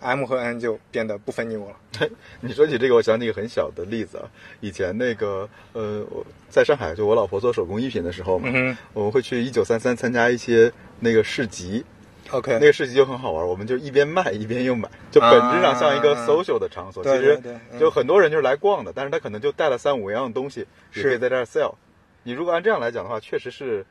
[0.00, 1.76] ，M 和 N 就变得不分你我了。
[2.40, 4.24] 你说起这个，我想起一个很小的例子啊。
[4.60, 11.84] 以前那个呃，我在上海，就我老婆做手工艺品的时候嘛，嗯我们会去一九三三参加一些那个市集
[12.30, 17.02] ，，OK，那个市集就很好玩，我们就一边卖一边又买，就本质上像一个啊 social 的场所。
[17.02, 17.40] 对其实
[17.78, 21.74] 就很多人就是来逛的，但是他可能就带了三五样东西，可以在这儿 sell。
[22.24, 23.86] 你如果按这样来讲的话，确实是，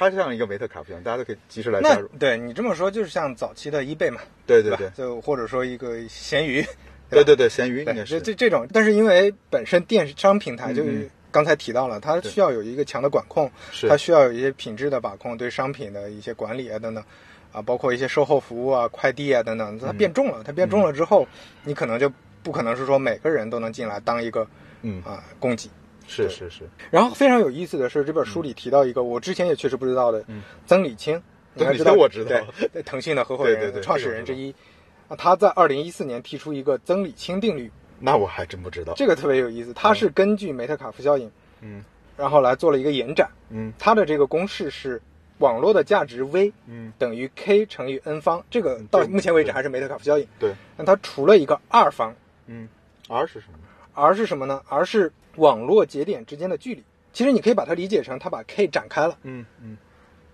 [0.00, 2.08] 它像一个维特卡夫一样，大家都可以及时来加那入。
[2.18, 6.64] 对你这么说，就是像早期的 eBay 嘛，对对对就或者说一个闲鱼，
[7.10, 8.18] 对对对，闲鱼应对，该是。
[8.18, 13.88] 这这这种，但是因为本身电商平台嗯就是刚才提到了，它需要有一个强的管控，是。
[13.90, 17.04] 它需要有一些品质的把控，对商品的一些管理啊等等，
[17.52, 21.28] 啊，包括一些售后服务啊、快递啊等等，它变重了，它变重了之后，
[21.62, 22.10] 你可能就
[22.42, 24.46] 不可能是说每个人都能进来当一个
[24.80, 25.68] 嗯，啊供给。
[26.10, 31.22] 是是是，然后非常有意思的是，这本书里提到一个我之前也确实不知道的，嗯曾李清，
[31.54, 32.30] 你还曾理知道我知道
[32.72, 34.54] 对，腾讯的合伙对对对人、创始人之一。
[35.08, 38.92] 啊，他在二零一四年提出一个曾李清定律，那我还真不知道。
[38.96, 39.72] 这个特别有意思。
[39.72, 41.84] 他是根据梅特卡夫效应，嗯
[42.16, 43.28] 然后来做了一个延展。
[43.48, 45.00] 嗯他的这个公式是
[45.38, 50.26] 网络的价值 v 嗯，等于 k 乘以 n 方，这个到目前为止还是梅特卡夫效应。
[50.38, 52.14] 对，那它除了一个 r 方
[52.46, 52.68] 嗯
[53.08, 53.58] ，R 是什么
[53.94, 56.82] ？，r 是什么呢？r 是网络节点之间的距离。
[57.12, 59.18] 其实你可以把它理解成，它把 k 展开了。
[59.22, 59.76] 嗯嗯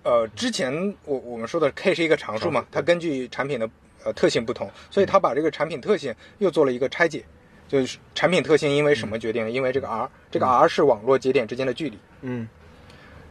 [0.02, 3.68] 呃，之前我我们说的 k 是一个常数嘛，它根据产品的
[4.04, 7.24] 呃特性不同，所以它把这个产品特性又做了一个拆解，
[7.66, 9.50] 就是产品特性因为什么决定了？
[9.50, 11.98] 因为这个 r，这个 r 是网络节点之间的距离。
[12.22, 12.48] 嗯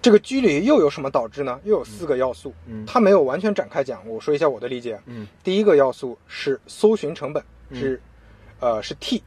[0.02, 1.60] 这个距离又有什么导致呢？
[1.64, 4.08] 又有四个要素，嗯它没有完全展开讲。
[4.08, 5.00] 我说一下我的理解。
[5.06, 8.02] 嗯第一个要素是搜寻成本，嗯是
[8.60, 9.24] 呃是 t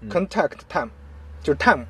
[0.00, 0.90] 嗯 contact time，
[1.42, 1.84] 就是 time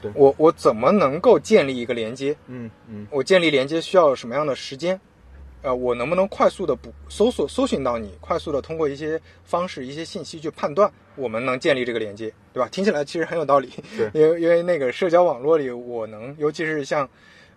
[0.00, 0.10] 对。
[0.14, 2.36] 我我怎么能够建立一个连接？
[2.46, 5.00] 嗯嗯我建立连接需要什么样的时间？
[5.62, 8.12] 呃，我能不能快速的捕搜索搜寻到你？
[8.20, 12.68] 快速的通过一些方式、一些信息去判断我们能建立这个连接，对吧？
[12.68, 13.72] 听起来其实很有道理。
[13.96, 17.08] 对因为因为那个社交网络里，我能，尤其是像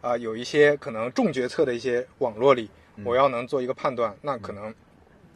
[0.01, 2.69] 啊、有一些可能重决策的一些网络里，
[3.03, 4.73] 我要能做一个判断，那可能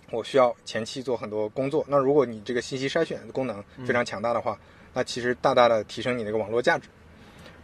[0.09, 1.85] 我需要前期做很多工作。
[1.87, 4.57] 那如果你这个信息筛选的功能非常强大的话，
[4.93, 6.87] 那其实大大的提升你那个网络价值。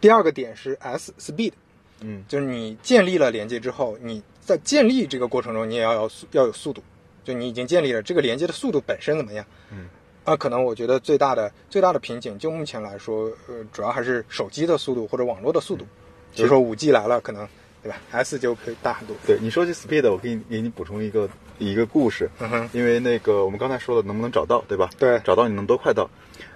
[0.00, 1.52] 第二个点是 S speed，
[2.00, 6.82] 嗯就是你建立了连接之后，你在建立这个过程中，你也要要速要有速度，
[7.22, 9.44] 就你已经建立了这个连接的速度本身怎么样？
[9.70, 9.88] 嗯，
[10.24, 15.86] 啊，可能我觉得最大的最大的瓶颈，就目前来说，呃，主要还是手机的速度或者网络的速度。
[16.34, 17.46] 比如说五 G 来了，可能
[17.82, 19.16] 对吧？S 就可以大很多。
[19.26, 24.88] 对，你说起 speed，我给你给你补充一个一个故事，嗯哼，因为那个我们刚才说的能不能找到，对吧？
[24.98, 26.08] 对找到你能多快到？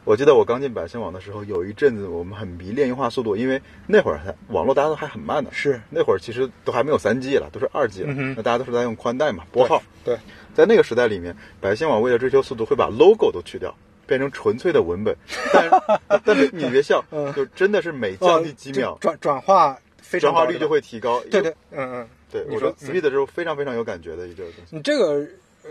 [0.04, 5.50] 我记得我刚进百姓网的时候，有一阵子我们很迷恋优化速度，因为那会儿还网络大家都还很慢呢。
[5.52, 8.08] 是那会儿其实都还没有三 G 了，都是二 G 了。
[8.10, 9.82] 嗯那大家都是在用宽带嘛，拨号。
[10.04, 10.18] 对，
[10.54, 13.74] 在那个时代里面，百姓网为了追求速度，会把 logo 都去掉，
[14.06, 15.16] 变成纯粹的文本。
[15.52, 15.70] 但是
[16.24, 21.18] 但是你别笑，嗯就真的是每降低几秒哦，转转化非常转化率就会提高。
[21.30, 22.08] 对对，嗯嗯。
[22.30, 24.76] 对，我觉得 speed 是非常非常有感觉的一个东西。
[24.76, 25.24] 你这个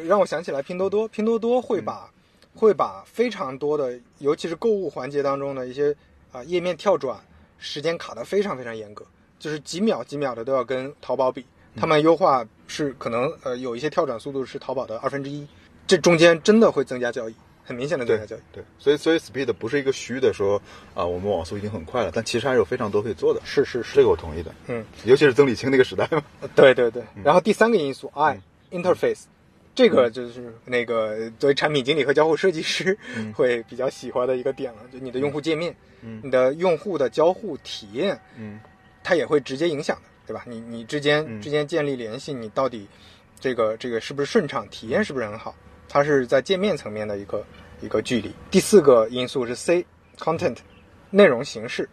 [0.07, 2.09] 让我想起来拼多多，拼多多会把、
[2.55, 5.95] 会把非常多的，尤其是购物环节当中的一些
[6.31, 7.19] 啊、页面跳转
[7.57, 9.05] 时间卡得非常非常严格，
[9.39, 11.45] 就是几秒几秒的都要跟淘宝比。
[11.75, 15.47] 他们优化是可能呃有一些跳转速度是淘宝的二分之一，
[15.87, 18.39] 这中间真的会增加交易，很明显的增加交易。
[18.51, 20.61] 对，所以所以 speed 不是一个虚的说
[20.93, 23.41] 啊，我们网速已经很快了，但其实还是有非常多可以做的。
[23.43, 24.53] 是是是，这个我同意的。
[24.67, 26.21] 嗯，尤其是曾理清那个时代嘛。
[26.53, 27.01] 对对对。
[27.23, 28.39] 然后第三个因素，I
[28.69, 29.23] interface，
[29.75, 32.97] 这个就是那个作为产品经理和交互设计师
[33.33, 38.59] 会比较喜欢的一个点了，就你的用户界面，嗯你的用户的交互体验，嗯
[39.03, 40.43] 它也会直接影响的，对吧？
[40.47, 42.88] 你你之间、嗯之间建立联系，你到底
[43.39, 45.55] 这个这个是不是顺畅，体验是不是很好？
[45.89, 47.45] 它是在界面层面的一个
[47.81, 48.33] 一个距离。
[48.49, 49.86] 第四个因素是 C
[50.17, 50.57] content
[51.09, 51.89] 内容形式，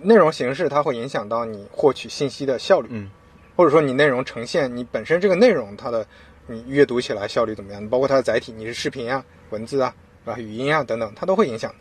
[0.00, 3.10] 内容形式它会影响到你获取信息的效率，嗯
[3.56, 6.06] 或者说你内容呈现你本身这个内容它的
[6.50, 7.88] 你阅读起来效率怎么样？
[7.88, 11.72] 包括它的载体，你是视频啊、文字啊、啊语音啊等等，它都会影响。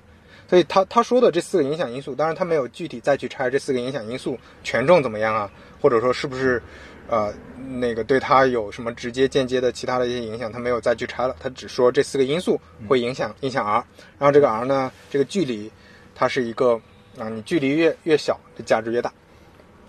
[0.47, 5.51] 所以他他说的这四个影响因素，当然他没有具体再去拆这四个影响因素权重怎么样啊，
[5.81, 6.61] 或者说是不是
[7.07, 7.33] 呃
[7.79, 13.83] 那个对他有什么直接间接的其他的一些影响，他没有再去拆了，他只说这四个因素会影响影响 R，
[14.17, 15.71] 然后这个 R 呢，这个距离
[16.15, 16.81] 它是一个
[17.17, 19.13] 啊，你距离越越小，这价值越大。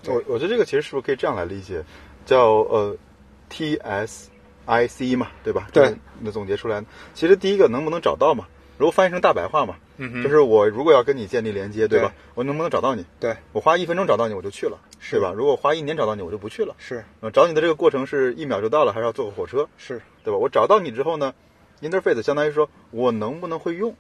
[0.07, 1.83] 我我觉得这个其实是不是可以这样来理解，
[2.27, 2.97] 叫呃
[3.49, 4.31] T S
[4.67, 5.69] I C 嘛，对吧？
[5.73, 8.47] 对这个那总结出来，其实第一个能不能找到嘛？
[8.79, 12.09] 如果翻译成大白话嘛，就是我如果要跟你建立连接，对吧？
[12.09, 13.05] 对我能不能找到你？
[13.19, 15.35] 对，我花一分钟找到你，我就去了，是对吧？
[15.37, 16.75] 如果花一年找到你，我就不去了。
[16.79, 20.39] 是呃，找你的这个过程是一秒就到了，还是要坐个火车，是，对吧？
[20.39, 21.35] 我找到你之后呢
[21.83, 23.95] ，interface 相当于说我能不能会用，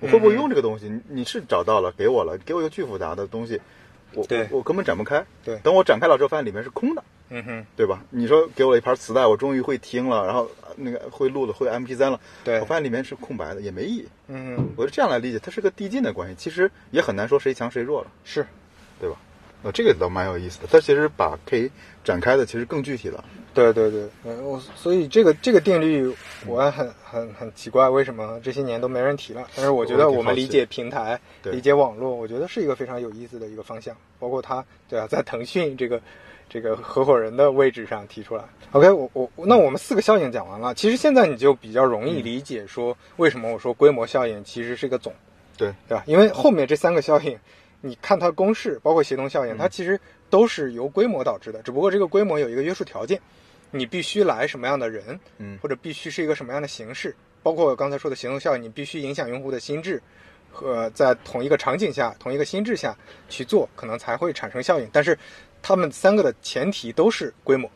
[0.00, 0.88] 我会不会用这个东西？
[0.88, 3.60] 你你是找到了，给我了，给我一个巨复杂的东西，
[4.14, 5.26] 我我根本展不开。
[5.44, 8.04] 对等我展开了之后，发现里面是空的，嗯哼，对吧？
[8.10, 14.08] 你说给我一盘磁带，我终于会听了，然后呃那个会录了，会 MP 3了，对我发现里面是空白的，也没意义。
[14.28, 18.46] 嗯哼，我是这样来理解，它是个递进的关系，其实也很难说谁强谁弱了，是
[19.00, 19.16] 对吧？
[19.62, 21.70] 呃，这个倒蛮有意思的，它其实把可以
[22.04, 23.24] 展开的其实更具体了。
[23.54, 26.12] 对对对，嗯，我所以这个这个定律
[26.46, 29.46] 我很很很奇怪，为什么这些年都没人提了？
[29.54, 33.94] 但是我觉得我们理解平台、对理解网络，我觉得是一个非常有意思的一个方向。
[34.18, 36.00] 包括它，对啊，在腾讯这个
[36.52, 38.44] 这个合伙人的位置上提出来。
[38.72, 45.14] OK，我我那我们四个效应讲完了，其实现在你就比较容易理解说为什么我说规模效应其实是一个总，
[45.56, 46.04] 对，对吧？
[46.06, 47.38] 因为后面这三个效应，
[47.80, 53.18] 你看它公式，包括协同效应，它其实都是由规模导致的，只不过这个规模有一个约束条件，
[53.70, 55.58] 你必须来什么样的人，嗯。
[55.62, 60.02] 或者必须是一个什么样的形式，包括我刚才说的协同效应，你必须影响用户的心智，
[60.50, 62.94] 和在同一个场景下、同一个心智下
[63.30, 64.88] 去做，可能才会产生效应。
[64.92, 65.18] 但是，
[65.62, 67.70] 它们三个的前提都是规模，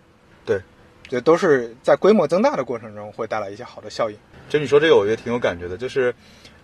[0.44, 0.60] 对，
[1.08, 4.16] 这都是在规模增大的过程中会带来一些好的效应。
[4.48, 6.14] 其实你说这个，我觉得挺有感觉的，就是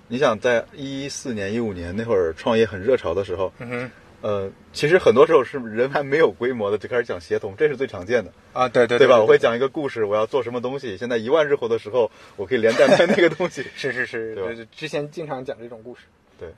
[0.09, 9.21] 你想在一四年、一五年那会儿创业很热潮的时候，嗯哼，呃，其实很多时候是人还没有规模的就开始讲协同，这是最常见的，啊，对对对吧？
[9.21, 13.65] 我会讲一个故事，我要做什么东西，现在一万日活的时候， 我可以连带卖那个东西。
[13.75, 16.03] 是是是，对对之前经常讲这种故事。
[16.39, 16.49] 对，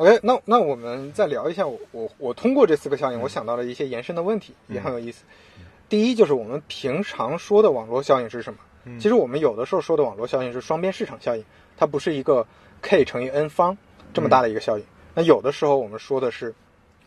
[0.00, 5.24] OK，那那我们再聊一下我我我通过这四个效应，我想到了一些延伸的问题，也很有意思。
[5.90, 8.98] 第一就是我们平常说的网络效应是什么？
[8.98, 11.44] 其实我们有的时候说的网络效应是双边市场效应，
[11.76, 12.46] 它不是一个
[12.80, 13.76] k 乘以 n 方
[14.14, 14.84] 这么大的一个效应。
[15.12, 16.54] 那有的时候我们说的是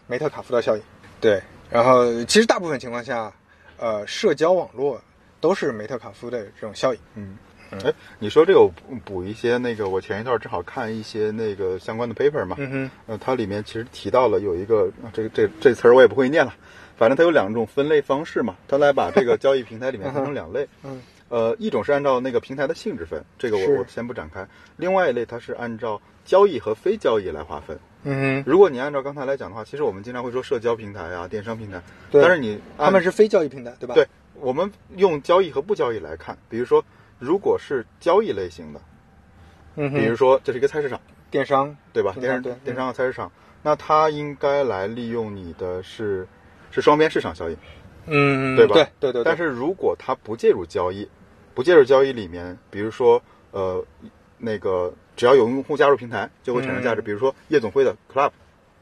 [0.06, 0.84] 梅特卡夫的效应。
[1.20, 3.34] 对，然后其实大部分情况下，
[3.78, 5.02] 呃，社交网络
[5.42, 7.00] 都是梅特卡夫的这种效应。
[7.16, 7.40] 嗯，
[7.84, 16.54] 哎，你说这个我补补一些那个，我前一段正好看一些那个相关的 paper 嘛，嗯哼，呃，它里面其实提到了有一个啊这个这这词儿我也不会念了，
[16.96, 21.02] 反正它有两种分类方式嘛，它来把这个交易平台里面 分成两类，嗯。
[21.30, 27.80] 呃，一种是按照那个平台的性质分，这个我我先不展开，另外一类它是按照交易和非交易来划分。
[28.04, 32.22] 嗯哼，如果你按照刚才来讲的话，其实我们经常会说社交平台啊、电商平台，对。
[32.22, 33.96] 但是你他们是非交易平台，对吧？
[33.96, 34.06] 对，
[34.36, 36.86] 我们用交易和不交易来看，比如说，
[37.20, 38.82] 如果是交易类型的，
[39.76, 41.00] 嗯，比如说这是一个菜市场，
[41.32, 42.14] 电商，对吧？
[42.20, 46.28] 电商电商和菜市场，那它应该来利用你的是
[46.72, 47.58] 是双边市场效应，
[48.08, 48.74] 嗯，对吧？
[48.76, 51.08] 对对对，但是如果它不介入交易，
[51.54, 53.84] 不介入交易里面，比如说呃
[54.38, 57.02] 那个只要有用户加入平台，就会产生价值。
[57.02, 58.32] 嗯比如说夜总会的 Club，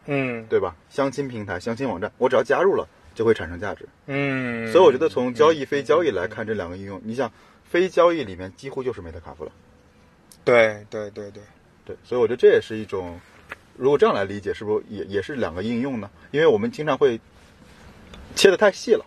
[0.05, 0.75] 嗯对吧？
[0.89, 3.87] 相亲平台、相亲网站，我只要加入了就会产生价值。
[4.07, 7.31] 嗯，所以我觉得从交易、非交易来看这两个应用，你想
[7.71, 9.51] 非交易里面几乎就是梅特卡夫了。
[10.43, 11.41] 对对对对，
[11.85, 13.17] 对，所以我觉得这也是一种，
[13.77, 16.09] 如果这样来理解，是不是也也是两个应用呢？
[16.31, 17.17] 因为我们经常会
[18.35, 19.05] 切的太细了，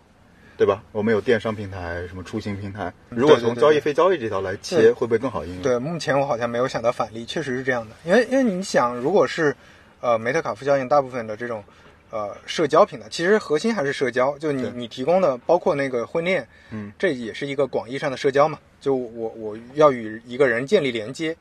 [0.57, 0.81] 对吧？
[0.93, 5.61] 我们有电商平台，什么出行平台，如果从交易非交易这条来切，会不会更好应用？
[5.61, 7.95] 对，目前我好像没有想到反例，确实是这样的。
[8.03, 9.55] 因为因为你想，如果是
[10.01, 11.63] 呃梅特卡夫效应，大部分的这种
[12.11, 14.37] 呃社交平台，其实核心还是社交。
[14.37, 18.59] 就你你提供的，包括那个婚恋，嗯，这也是一个广义上的社交嘛。
[18.79, 21.35] 就我我要与一个人建立连接，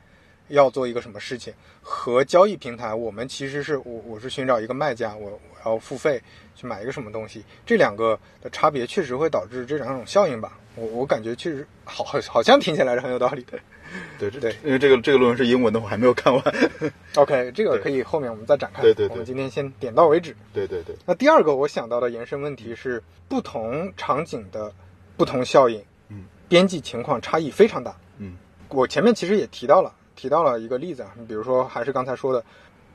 [0.49, 1.53] 要做一个什么事情，
[1.83, 6.21] 和交易平台，我们其实是我我是寻找一个卖家，我我要付费
[6.55, 10.59] 去买一个什么东西，这两个的差别确实会导致这两种效应吧。
[10.75, 13.59] 我我感觉确实好好好像听起来是很有道理的。
[14.19, 16.43] 对这对因为这个这个论文是英文的，我还没有看完。
[17.17, 18.83] OK，这个可以后面我们再展开。
[18.83, 20.37] 对对对我们今天先点到为止。
[20.53, 24.73] 对对对，那第二个我想到的延伸问题是，不同场景的
[25.17, 27.95] 不同效应，嗯，边际情况差异非常大。
[28.19, 28.37] 嗯
[28.71, 32.45] 我前面其实也提到了，提到了一个例子啊，你比如说还是刚才说的，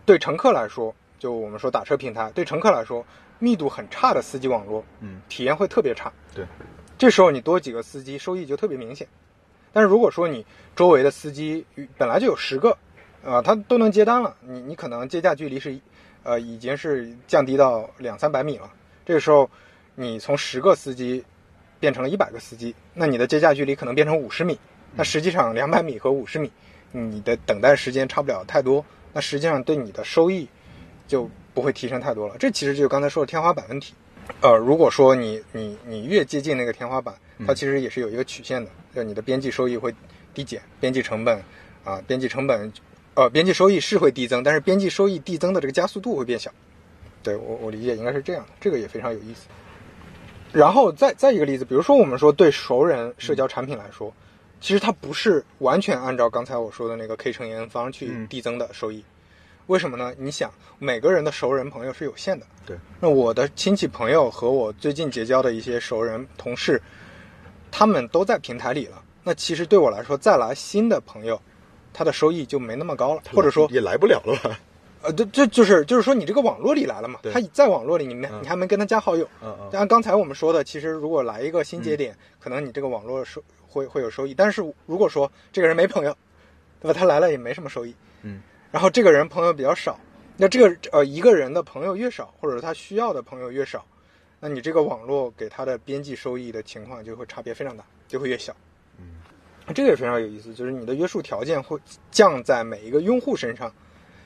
[0.06, 3.06] 对乘客来说，就我们说打车平台，对乘客来说，
[3.38, 6.12] 密度很差的司机网络，嗯，体验会特别差。
[6.36, 6.46] 对，
[6.98, 9.08] 这时候你多几个司机，收益就特别明显。
[9.72, 10.46] 但是如果说你
[10.76, 11.66] 周围的司机
[11.98, 12.78] 本来就有十个，
[13.26, 15.78] 啊、他都能接单了，你你可能接驾距离是，
[16.24, 18.72] 呃，已经是降低到两三百米了。
[19.06, 19.50] 这个时候，
[19.96, 21.24] 你从十个司机
[21.80, 24.58] 变成了一百个司机，那你的接驾距离可能变成五十米。
[24.96, 26.52] 那实际上两百米和五十米，
[26.92, 28.84] 你的等待时间差不了太多。
[29.14, 30.48] 那实际上对你的收益
[31.08, 32.36] 就不会提升太多了。
[32.40, 33.94] 这其实就是刚才说的天花板问题。
[34.42, 37.16] 呃，如果说你你你越接近那个天花板，
[37.48, 39.94] 它其实也是有一个曲线的，就你的边际收益会
[40.34, 41.42] 递减，边际成本
[41.84, 42.72] 啊，边际成本
[43.16, 46.52] 呃，边际收益是会递增，但是边际收益递增的这个加速度会变小。
[47.22, 49.48] 对我我理解应该是这样的，这个也非常有意思。
[50.52, 54.14] 然后再再一个例子，比如说我们说对熟人社交产品来说，
[54.62, 59.04] 其实它不是完全按照刚才我说的那个 K 乘以 N 方去嗯递增的收益。
[59.68, 60.12] 为什么呢？
[60.18, 62.46] 你想，每个人的熟人朋友是有限的。
[62.66, 66.82] 对，那我的亲戚朋友和我最近结交的一些熟人同事，
[67.72, 69.02] 他们都在平台里了。
[69.24, 71.40] 那其实对我来说，再来新的朋友，
[71.94, 74.36] 他的收益就没那么高了，或者说也来不了了。
[74.44, 74.60] 吧？
[75.02, 78.42] 呃，这这就是就是说你这个网络里来了嘛，他在网络里你没嗯。
[78.44, 79.70] 你还没跟他加好友，嗯嗯。
[79.80, 86.14] 按刚才我们说的，其实如果来一个新节点，可能你这个网络收会会有收益，但是如果说这个人没朋友，
[86.82, 86.94] 对吧？
[86.98, 88.42] 他来了也没什么收益，嗯，
[88.72, 89.98] 然后这个人朋友比较少，
[90.36, 93.86] 那这个呃一个人的朋友越少，或者他需要的朋友越少，
[94.40, 98.56] 那你这个网络给它的边际收益的情况就会差别非常大，就会越小。
[98.98, 99.06] 嗯，
[99.74, 101.78] 这个也非常有意思，就是你的约束条件会
[102.10, 103.74] 降在每一个用户身上，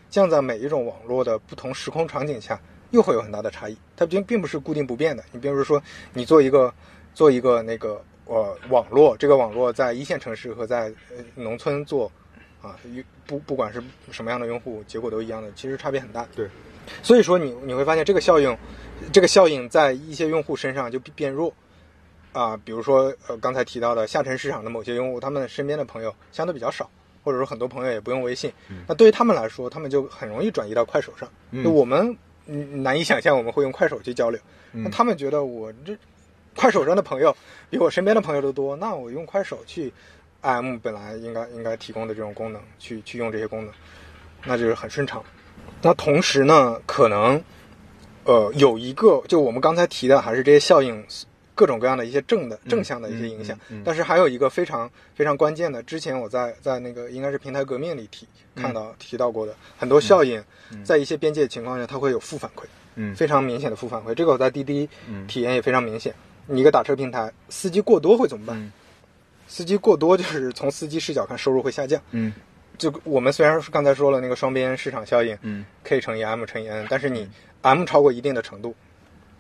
[0.10, 2.60] 降在每一种网络的不同时空场景下，
[2.92, 3.78] 又会有很大的差异。
[3.96, 5.24] 它并并不是固定不变的。
[5.32, 5.82] 你比如说，
[6.14, 6.74] 你做一个
[7.14, 12.12] 做一个那个呃网络，这个网络在一线城市和在呃农村做
[12.62, 16.28] 啊，与不不管是什么样的用户，结果都一样的，其实差别很大。
[16.36, 16.48] 对，
[17.02, 18.56] 所以说你你会发现这个效应，
[19.12, 21.54] 这个效应在一些用户身上就变变弱。
[22.32, 26.90] 啊，比如说呃刚才提到的下沉市场的某些用户，他们身边的朋友相对比较少，
[27.24, 28.52] 或者说很多朋友也不用微信。
[28.88, 31.30] 那对于他们来说，他们就很容易转移到快手上。
[31.52, 32.18] 嗯就我们
[32.48, 34.40] 嗯难以想象我们会用快手去交流，
[34.72, 35.96] 那他们觉得我这
[36.56, 37.38] 快手上的朋友
[37.70, 39.94] 比我身边的朋友都多，那我用快手去
[40.42, 43.72] IM 本来应该应该提供的这种功能，去去用这些功能，
[44.44, 45.24] 那就是很顺畅。
[45.84, 47.40] 那同时呢，可能
[48.26, 51.04] 呃有一个就我们刚才提的还是这些效应。
[51.56, 60.44] 各种各样的一些正的正向的一些影响，嗯嗯嗯但是还有一个非常非常关键的，之前我在在那个应该是平台革命里提看到、提到过的很多效应，
[60.84, 62.64] 在一些边界情况下它会有负反馈，
[62.96, 64.16] 嗯非常明显的负反馈。
[64.16, 66.12] 这个我在滴滴嗯体验也非常明显。
[66.48, 68.60] 你一个打车平台，司机过多会怎么办？
[68.60, 68.72] 嗯
[69.48, 72.02] 司机过多就是从司机视角看收入会下降。
[72.10, 72.34] 嗯
[72.78, 77.30] 就我们虽然是刚才说了那个双边市场效应，嗯 K 乘以 M 乘以 N，但是你
[77.62, 78.76] M 超过一定的程度，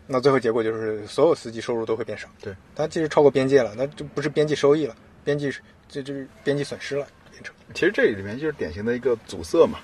[0.07, 2.27] 那最后结果就是所有司机收入都会变少。
[2.41, 5.51] 对，它其实超过边界了，那就不是边际收益了，边际
[5.89, 7.53] 这就是边际损失了，变成。
[7.73, 9.79] 其实这里面就是典型的一个阻塞嘛。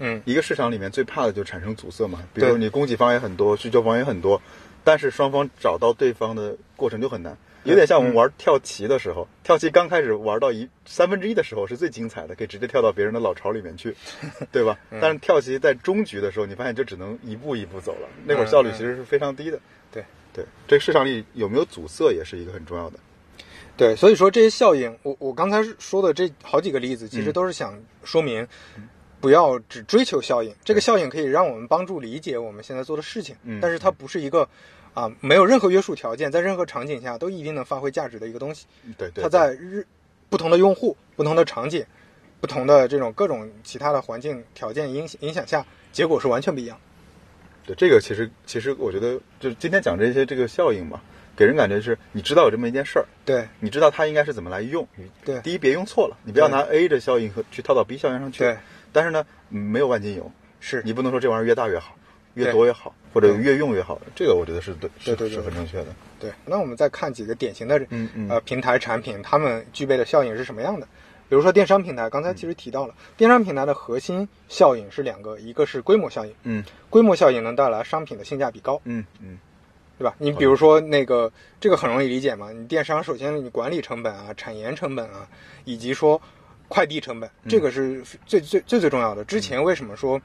[0.00, 4.40] 嗯，一个市场里面最怕的就产生阻塞嘛，比如你供给方也很多，需求方也很多，
[4.84, 7.36] 但是双方找到对方的过程就很难。
[7.68, 13.94] 有点像我们玩跳棋的时候，跳棋刚开始玩到一三分之一的时候是最精彩的，可以直接跳到别人的老巢里面去，
[14.50, 14.78] 对吧？
[15.00, 19.60] 但是跳棋在中局的时候，你发现就只能一步一步走了，那会儿效率其实是非常低的。
[19.92, 22.98] 对对，这个市场里有没有阻塞也是一个很重要的。
[23.76, 28.44] 对，所以说这些效应，我我刚才说的这好几个例子，其实都是想说明，
[29.20, 30.52] 不要只追求效应。
[30.64, 34.48] 这个效应可以让我们帮助理解我们现在做的事情，嗯但是它不是一个
[34.94, 38.66] 啊没有任何约束条件，在任何场景下都一定能发挥价值的一个东西。
[38.96, 39.86] 对对，它在日
[40.28, 41.84] 不同的用户、不同的场景、
[42.40, 46.78] 不同的这种各种其他的环境条件影影响下，结果是完全不一样。
[47.64, 51.00] 对这个其实其实我觉得就是今天讲这些这个效应嘛，
[51.36, 54.88] 给人感觉是你知道有这么一件事儿，对你知道它应该是怎么来用。
[55.22, 58.38] 对第一别用错了，你不要拿 A 的效应和去套到 B 效应上去。
[58.38, 58.56] 对，
[58.90, 61.94] 但是呢，嗯没有万金油，是你不能说这玩意儿越大越好，
[62.44, 65.86] 越多越好，或者嗯越用越好，这个我觉得是对，是对对对是很正确的。
[66.20, 68.28] 对，那我们再看几个典型的嗯嗯。
[68.28, 70.86] 呃平台产品，它们具备的效应是什么样的？
[71.28, 76.64] 比如说电商平台，刚才其实提到了，电商平台的核心效应是两个，一个是规模效应，嗯。
[76.88, 79.38] 规模效应能带来商品的性价比高，嗯嗯。
[79.98, 80.14] 对吧？
[80.18, 85.26] 你比如说那个这个很容易理解嘛，你电商首先你管理成本啊、产研成本啊，
[85.64, 86.22] 以及说
[86.68, 89.24] 快递成本，这个是最最最最重要的。
[89.24, 90.20] 之前为什么说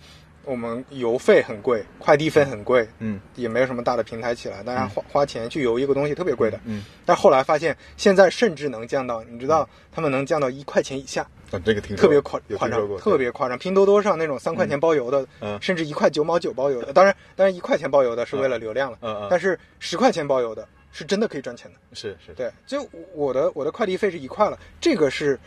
[0.45, 3.19] 我们邮费很贵，快递费很贵，嗯。
[3.35, 11.21] 也没有什么大的平台起来，大家花花钱去邮一个东西特别贵的，嗯，但后来发现现在甚至能降到，你知道他们能降到一块钱以下，
[11.51, 13.57] 啊，这个挺特别夸夸张特别夸张。
[13.57, 15.59] 拼多多上那种三块钱包邮的，嗯。
[15.61, 21.77] 甚至一块九毛九包邮的，当然当然一块钱包邮的是为了流量了，嗯嗯但是十块钱包邮的是真的可以赚钱的。
[21.93, 25.39] 是是，对，就我的我的快递费是一块了，这个是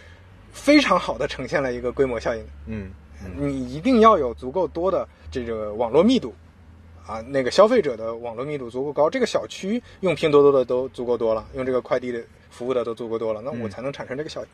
[0.52, 2.44] 非常好的呈现了一个规模效应。
[2.66, 2.90] 嗯
[3.38, 6.34] 你一定要有足够多的这个网络密度，
[7.06, 14.48] 啊，那个消费者的网络密度足够高，这个小区用拼多多的都足够多了，用这个快递的服务的都足够多了，那我嗯才能产生这个效应。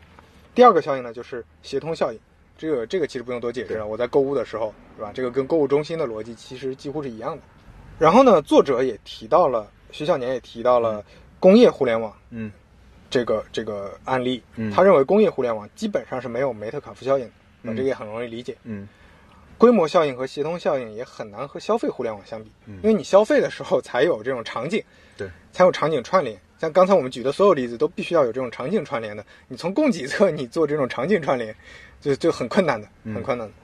[0.55, 2.19] 第二个效应呢，就是协同效应。
[2.59, 5.11] 这个这个其实不用多解释了，我在购物的时候，是吧？
[5.13, 7.43] 这个跟购物中心的逻辑其实几乎是一样的。
[7.99, 11.05] 然后呢，作者也提到了，徐小年也提到了
[11.41, 12.53] 工业互联网嗯
[13.11, 17.33] 这个这个案例，嗯他认为工业互联网基本上是没有梅特卡夫效应的，
[17.63, 18.57] 啊，嗯这个也很容易理解。
[18.65, 18.89] 嗯
[19.59, 24.83] 规模效应和协同效应也很难和消费互联网相比，嗯因为你消费的时候才有这种场景，
[25.17, 26.37] 对，才有场景串联。
[26.59, 29.25] 像刚才我们举的所有例子，都必须要有这种场景串联的。
[29.47, 31.55] 你从供给侧你做这种场景串联，
[32.01, 33.55] 就就很困难的，嗯很困难的。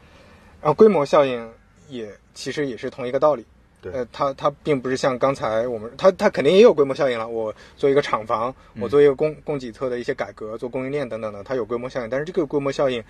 [0.60, 1.50] 然后规模效应
[1.88, 3.44] 也其实也是同一个道理。
[3.80, 7.28] 对呃，它它并不是像刚才我们，它它肯定也有规模效应了。
[7.28, 13.02] 我做一个厂房，嗯我做一个供供给侧的一些改革，做供应链等等的，它有规模效应，但是这个规模效应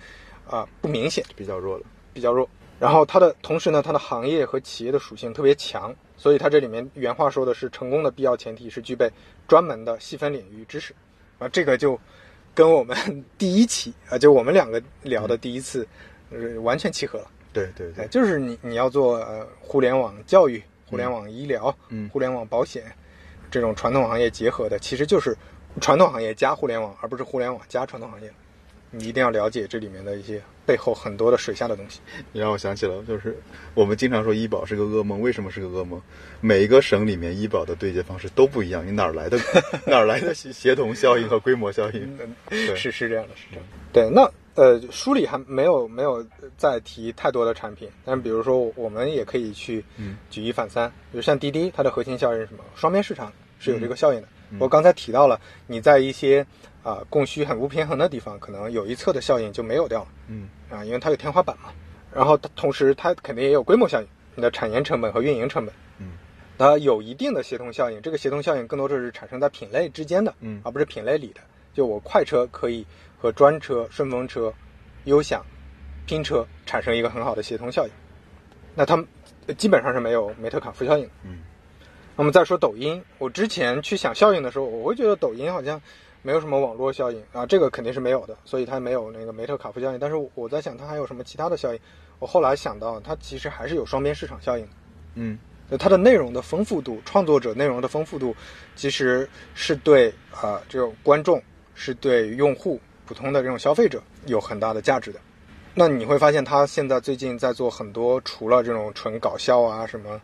[0.49, 1.23] 啊、不明显。
[1.35, 1.85] 比较弱了。
[2.13, 2.49] 比较弱。
[2.79, 9.11] 然后它的同时呢，它的行业和企业的属性特别强，所以它这里面原话说的是，成功的必要前提是具备
[9.47, 10.95] 专门的细分领域知识，
[11.39, 11.99] 啊，这个就
[12.55, 12.95] 跟我们
[13.37, 15.85] 第一期啊，就我们两个聊的第一次，
[16.31, 17.25] 呃，完全契合了。
[17.25, 22.83] 哎，对对对，就是你你要做呃互联网教育、互联网医疗、嗯互联网保险
[23.51, 25.35] 这种传统行业结合的，其实就是
[25.81, 28.31] 传统行业加互联网，而不是互联网加传统行业。
[28.91, 31.99] 你一定要了解这里面的一些背后很多的水下的东西。
[32.31, 33.37] 你让我想起了，就是
[33.73, 36.01] 我们经常说医保是个噩梦，为什么是个噩梦？
[36.41, 39.37] 每一个省里面医保的对接方式都不一样，你哪儿来的
[39.85, 42.17] 哪儿来的协协同效应和规模效应？
[42.49, 43.77] 对是是这样的，是这样的。
[43.91, 46.25] 对，那呃，书里还没有没有
[46.57, 52.63] 再提太多的产品，但比如说我们也可以去嗯举一反三，比如像滴滴，它的核心效应是什么？
[52.75, 54.27] 双边市场是有这个效应的。
[54.27, 56.43] 嗯我刚才提到了，你在一些
[56.83, 61.71] 啊、供需很不平衡的地方，可能有一侧的效应就没有掉了嗯啊，因为它有天花板嘛。
[62.13, 65.73] 然后它同时它肯定也有规模效应，你的产研成本和运营成本。
[65.99, 66.13] 嗯
[66.57, 71.39] 它有一定的协同效应，这个协同效应更多的是产生在品类之间的，嗯而不是品类里的。
[71.73, 72.85] 就我快车可以
[73.17, 74.53] 和专车、顺风车、
[75.05, 75.45] 优享、
[76.05, 77.93] 拼车产生一个很好的协同效应，
[78.75, 79.07] 那他们
[79.47, 81.11] 呃基本上是没有梅特卡夫效应的。
[81.23, 81.39] 嗯
[82.17, 85.81] 那么再说抖音，我之前去想效应的时候，我会觉得抖音好像
[86.21, 89.99] 没有什么网络效应啊，这个肯定是没有的，所以它没有那个梅特卡夫效应。
[89.99, 91.79] 但是我在想它还有什么其他的效应，
[92.19, 94.71] 我后来想到它其实还是有双边市场效应的。
[95.15, 95.37] 嗯
[95.69, 98.35] 就它的内容的丰富度，创作者内容的丰富度，
[98.75, 101.39] 其实是对啊、呃这种观众，
[101.75, 105.19] 是对用户、普通的这种消费者有很大的价值的。
[105.75, 110.19] 那你会发现，他现在最近在做很多除了这种纯搞笑啊什么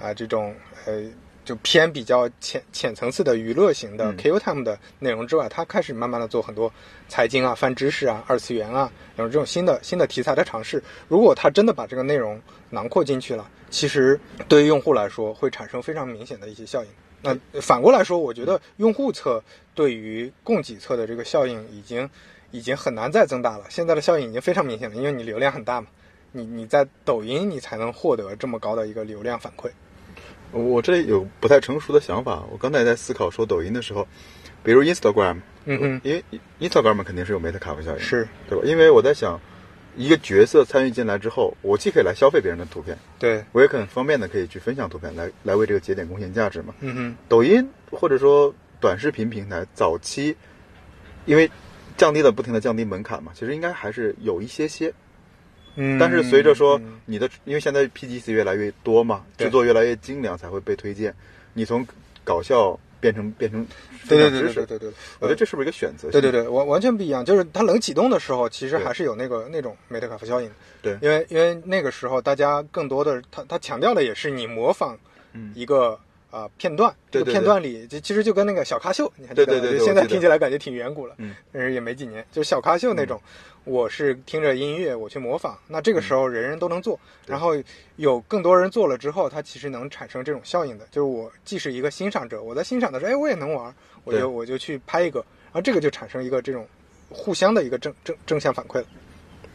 [0.00, 0.52] 啊、这种
[0.84, 1.04] 呃
[1.48, 6.70] 就偏比较浅浅层次的娱乐型的嗯 KO Time 的内容之外，他开始慢慢的做很多
[7.08, 10.82] 财经啊、泛知识啊、二次元啊，然后这种新的新的题材的尝试。
[11.08, 12.38] 如果他真的把这个内容
[12.68, 16.90] 囊括进去了，其实对于用户来说会产生非常明显的一些效应。
[17.22, 19.42] 那反过来说，我觉得用户侧
[19.74, 22.10] 对于供给侧的这个效应已经
[22.50, 23.64] 已经很难再增大了。
[23.70, 25.86] 现在的效应已经非常明显了，因为你流量很大嘛，
[26.32, 29.70] 你你在抖音你才能获得这么高的一个流量反馈。
[30.52, 34.06] 我我这里有不太成熟的想法，我刚才在思考说抖音的时候，
[34.62, 35.36] 比如 Instagram，
[35.66, 36.24] 嗯嗯，因为
[36.60, 38.64] Instagram 肯定是有梅特卡夫效应，是对吧？
[38.64, 39.40] 因为我在想，
[39.96, 46.74] 一个角色参与进来之后，我既可以来消费别人的图片，对，我也很方便的可以去分享图片，来来为这个节点贡献价值嘛。
[46.80, 50.36] 嗯哼，抖音或者说短视频平台早期，
[51.26, 51.50] 因为
[51.96, 54.92] 降低了不停的降低门槛嘛，其实应该还是有一些些。
[55.80, 61.14] 嗯但是随着说嗯你的，因为现在 PGC 越来越多嘛，制作越来越精良，才会被推荐。
[61.54, 61.86] 你从
[62.24, 63.64] 搞笑变成变成
[64.08, 66.10] 对对对对对对对，我觉得这是不是一个选择？
[66.10, 67.24] 对对，对，完完全不一样。
[67.24, 70.50] 就是它冷启动的时候，其实还是有那个那种梅特卡夫效应。
[70.82, 74.98] 对因为因为那个时候大家更多的，他他强调的也是你模仿
[75.32, 75.98] 嗯一个
[76.30, 79.60] 啊、呃片段，这个片段里就其实就跟那个小咖秀，你还记得吗？
[79.60, 83.20] 对对对对就现在听起来感觉挺远古了，嗯，但是也没几年，就是小咖秀那种。
[83.64, 87.50] 我是听着音乐，我去模仿，那这个时候人人都能做，嗯然后
[87.96, 90.86] 有更多人做了之后，它其实能产生这种效应的。
[90.90, 93.74] 就是我既是一个欣赏者，我在欣赏的时候，哎，我也能玩，
[94.04, 96.66] 我就我就去拍一个，然后这个就产生一个这种
[97.10, 98.86] 互相的一个正正正向反馈了。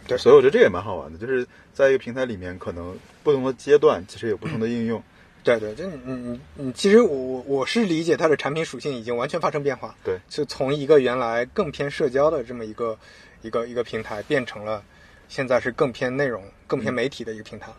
[0.06, 5.02] 对所以我觉得这个也蛮好玩的，就是在一个平台里面，可能不同的阶段其实有不同的应用。
[5.44, 12.98] 对对，就你你你你，其实我我我是理解它的产品属性已经完全发生变化，对，就从一个原来更偏社交的这么一个
[13.42, 14.82] 一个一个平台，变成了
[15.28, 17.72] 现在是更偏内容、更偏媒体的一个平台。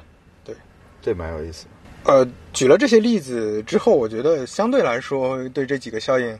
[0.44, 0.54] 对
[1.00, 1.66] 这蛮有意思。
[2.04, 6.38] 呃，举了这些例子之后，我觉得相对来说，对这几个效应，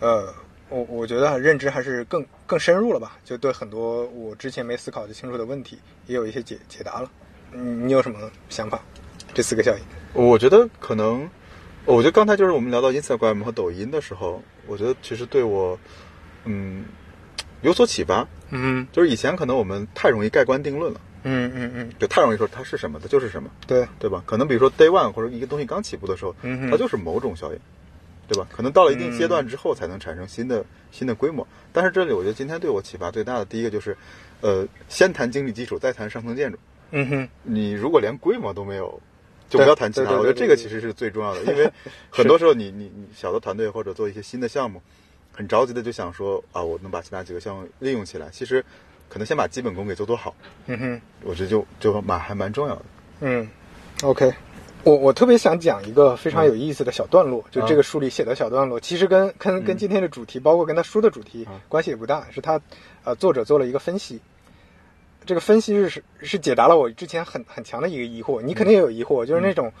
[0.00, 0.34] 呃，
[0.68, 7.08] 我我觉得认知还是更更深入了吧，就对很多我之前没思考的清楚的问题，也有一些解解答了。
[7.52, 8.82] 嗯，你有什么想法？
[9.32, 9.84] 这四个效应？
[10.14, 11.28] 我觉得可能，
[11.84, 15.78] 我觉得刚才就是我们聊到 Instagram 和抖音的时候，我觉得其实对我，
[16.44, 16.84] 嗯，
[17.62, 18.26] 有所启发。
[18.50, 24.22] 嗯就是以前可能我们太容易盖棺定论了，嗯嗯嗯，就太容易说它是什么，它就是什么，对，对吧？
[24.24, 27.58] 可能比如说 Day One 或者一个东西刚起步的时候，嗯它就是某种效应，
[28.28, 28.46] 对吧？
[28.52, 31.44] 可能到了一定阶段之后才能产生新的、新的规模。
[31.72, 33.96] 但是这里我觉得今天对我启发最大的第一个就是，
[34.40, 36.58] 呃，先谈经济基础，再谈上层建筑。
[36.92, 39.00] 嗯哼，你如果连规模都没有，
[39.58, 40.12] 就不要谈其他。
[40.12, 41.70] 我觉得这个其实是最重要的，因为
[42.10, 44.80] 很多时候你你你小的团队或者做一些新的项目，
[45.32, 48.28] 很着急的就想说啊，我能把其他几个项目利用起来。
[48.30, 48.64] 其实
[49.08, 50.34] 可能先把基本功给做做好，
[50.66, 51.00] 嗯哼。
[51.22, 52.82] 我觉得就就蛮还蛮重要的。
[53.20, 53.48] 嗯
[54.02, 54.32] ，OK，
[54.82, 62.60] 我我特别想讲一个非常有意思的小段落，就这个书里写的小段落，其实跟跟跟今天的主题，包括跟他书的主题啊关系也不大，是他
[63.04, 64.20] 呃作者做了一个分析。
[65.26, 69.72] 这个分析是是是解答了我之前很很强的一个疑惑，你肯定也有疑惑，就是那种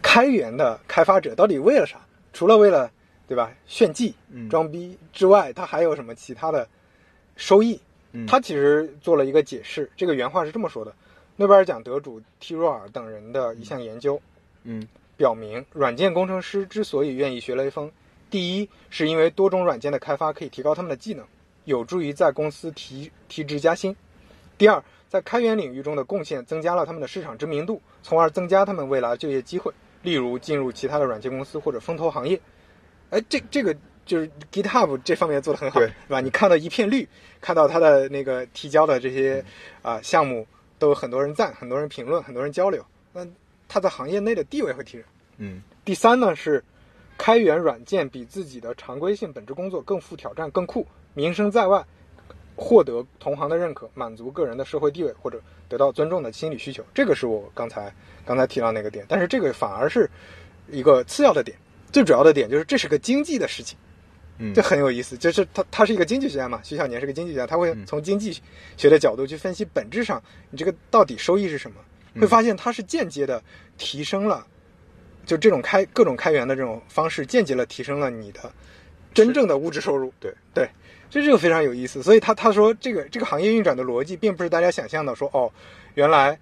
[0.00, 2.00] 开源的开发者到底为了啥？
[2.32, 2.90] 除了为了
[3.28, 3.52] 对吧？
[3.66, 6.66] 炫技嗯、装逼之外，他还有什么其他的
[7.36, 7.80] 收益？
[8.12, 8.26] 嗯。
[8.26, 10.94] 他其实做了一个解释，这个原话是这么说的：
[11.36, 14.20] 诺贝尔奖得主蒂若尔等人的一项研究
[14.64, 14.86] 嗯。
[15.14, 17.88] 表明，软件工程师之所以愿意学雷锋，
[18.28, 21.24] 第一是因为多种软件的开发可以提高他们的技能，
[21.64, 23.94] 有助于在公司提提职加薪；
[24.62, 32.40] 第二，在开源领域中的贡献增加了他们的市场知名度，从而增加他们未来就业机会，例如进入其他的软件公司或者风投行业。
[33.10, 36.20] 哎，这这个就是 GitHub 这方面做的很好，对是吧？
[36.20, 37.08] 你看到一片绿，
[37.40, 39.44] 看到他的那个提交的这些
[39.82, 40.46] 啊、项目，
[40.78, 43.26] 都有很多人赞，很多人评论，很多人交流，那
[43.66, 45.04] 他在行业内的地位会提升。
[45.38, 46.62] 嗯第三呢是，
[47.18, 51.84] 开源软件比自己的常规性本职工作更富挑战、更酷，名声在外，
[52.56, 56.84] 获得同行的认可，满足个人的社会地位或者得到尊重的心理需求。
[56.94, 57.92] 这个是我刚才
[58.24, 60.08] 刚才提到那个点，但是这个反而是
[60.70, 61.56] 一个次要的点，
[61.90, 63.78] 最主要的点就是这是个经济的事情。
[64.38, 68.38] 嗯，这很有意思，就是他他是一个经济学家嘛，徐小年是个经济学家，他会嗯从经济
[68.78, 71.76] 学的角度去分析本质上你这个到底收益是什么，
[72.14, 73.42] 嗯会发现它是间接的
[73.76, 74.46] 提升了，
[75.26, 78.50] 就这种开各种开源的这种方式，间接了提升了你的
[79.12, 80.10] 真正的物质收入。
[80.18, 80.66] 对对，
[81.01, 82.02] 这这就非常有意思。
[82.02, 85.52] 所以他他说这个这个行业运转的逻辑，并不是大家想象的说哦，
[85.92, 86.38] 原来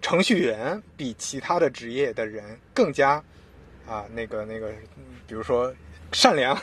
[0.00, 3.22] 程序员比其他的职业的人更加
[3.86, 5.70] 啊那个那个，嗯比如说
[6.12, 6.58] 善良，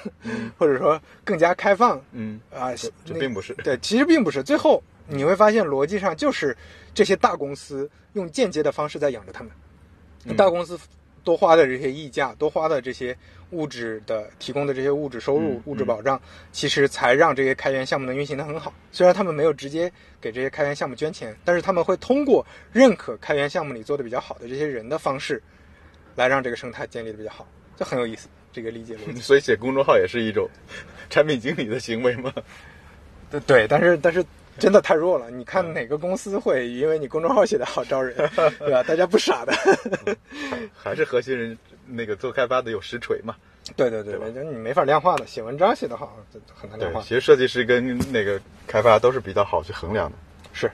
[0.58, 4.42] 或者说更加开放嗯啊，这这并不是对，其实并不是。
[4.42, 6.58] 最后你会发现，逻辑上就是
[6.96, 9.54] 这些大公司用间接的方式在养着他们。
[10.26, 10.80] 嗯大公司
[11.24, 13.16] 多花的这些溢价，多花的这些
[13.52, 16.20] 物质的提供的这些物质收入、嗯物质保障，
[16.52, 18.74] 其实才让这些开源项目能运行的很好。
[18.92, 25.42] 虽然他们没有直接给这些开源项目捐钱，但是他们会通过认可开源项目里做的比较好的这些人的方式，
[26.16, 27.48] 来让这个生态建立的比较好。
[27.78, 29.20] 就很有意思，这个理解逻辑。
[29.20, 30.50] 所以写公众号也是一种
[31.10, 32.34] 产品经理的行为吗？
[33.30, 34.24] 对对，但是但是
[34.58, 35.30] 真的太弱了。
[35.30, 38.16] 你看哪个公司会因为你公众号写的好招人，
[38.60, 38.82] 对吧？
[38.84, 39.54] 大家不傻的。
[40.74, 41.58] 还是核心人
[41.88, 43.36] 那个做开发的有实锤嘛？
[43.76, 45.26] 对对对，就你没法量化的。
[45.26, 47.02] 写文章写得好，这很难量，化。
[47.02, 50.18] 其实设计师跟那个开发都是比较好去衡量的。
[50.54, 50.72] 是。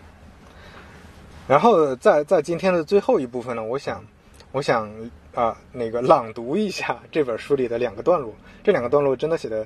[1.47, 4.05] 然后在在今天的最后一部分呢，我想
[4.51, 4.91] 我想
[5.33, 8.35] 啊、那个朗读一下这本书里的两个段落。
[8.63, 9.65] 这两个段落真的写的，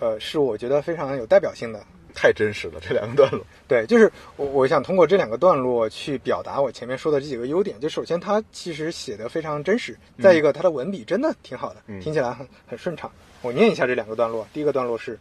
[0.00, 1.84] 呃，是我觉得非常有代表性的
[2.14, 3.44] 太真实了，这两个段落。
[3.66, 7.78] 对，就是我我想通过这两个段落去表达我前面说的这几个优点。
[7.80, 13.10] 就首先，它其实写的非常真实；再一个，它的文笔真的挺好的，嗯听起来很很顺畅。
[13.40, 14.46] 我念一下这两个段落。
[14.52, 15.18] 第一个段落是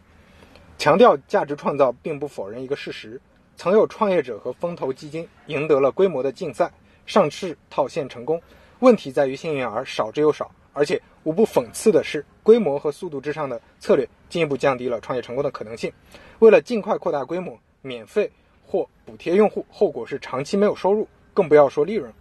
[0.77, 3.19] 强调价值创造，并不否认一个事实：
[3.55, 6.71] 曾有创业者和风投基金赢得了规模的竞赛，
[7.05, 8.41] 上市套现成功。
[8.79, 15.91] 问题在于幸运儿少之又少，而且无不讽刺的是，规模和速度之上的策略进一步降低了创业成功的可能性。
[16.39, 18.31] 为了尽快扩大规模，免费
[18.65, 22.11] 或补贴用户，后果是长期没有收入，更不要说利润。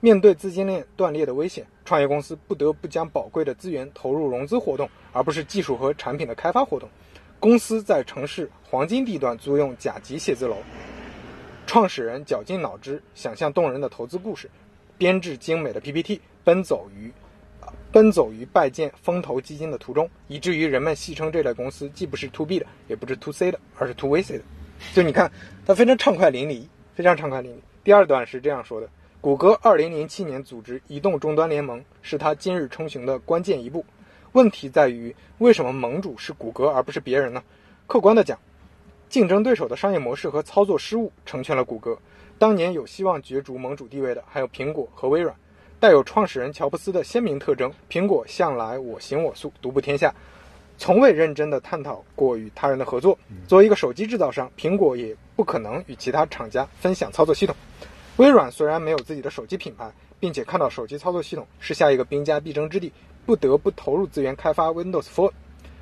[0.00, 6.88] 面对资金链断裂的危险，创业公司不得不将宝贵的资源投入融资活动，而不是技术和产品的开发活动。
[7.38, 10.56] 公司在城市黄金地段租用甲级写字楼，
[11.66, 14.50] 创始人绞尽脑汁想象动人的投资故事，
[14.96, 17.12] 编制精美的 PPT，奔走于
[17.90, 24.42] 奔走于拜见风投基金的途中，以至于人们戏称这类公司既不是 To B 的，也不是 To C 的，而是 To VC 的。
[24.94, 25.30] 就你看，
[25.66, 27.56] 它非常畅快淋漓，非常畅快淋漓。
[27.84, 28.88] 第二段是这样说的：
[29.20, 33.84] 谷歌2007年组织移动终端联盟，是它今日称雄的关键一步。
[34.32, 37.42] 问题在于，为什么盟主是谷歌而不是别人呢？
[37.86, 38.38] 客观的讲，
[39.08, 41.98] 竞争对手的商业模式和操作失误成全了谷歌。
[42.38, 45.36] 当年有希望角逐盟主地位的还有苹果和微软，
[45.82, 47.68] 带有创始人乔布斯的鲜明特征。
[47.90, 50.14] 苹果向来我行我素，独步天下，
[50.78, 53.18] 从未认真的探讨过与他人的合作。
[53.48, 57.56] 作为一个手机制造商，苹果也不可能与其他厂家分享操作系统。
[58.18, 62.92] 微软虽然没有自己的手机品牌，并且看到手机操作系统是下一个兵家必争之地，
[63.26, 65.32] 不得不投入资源开发 Windows Phone。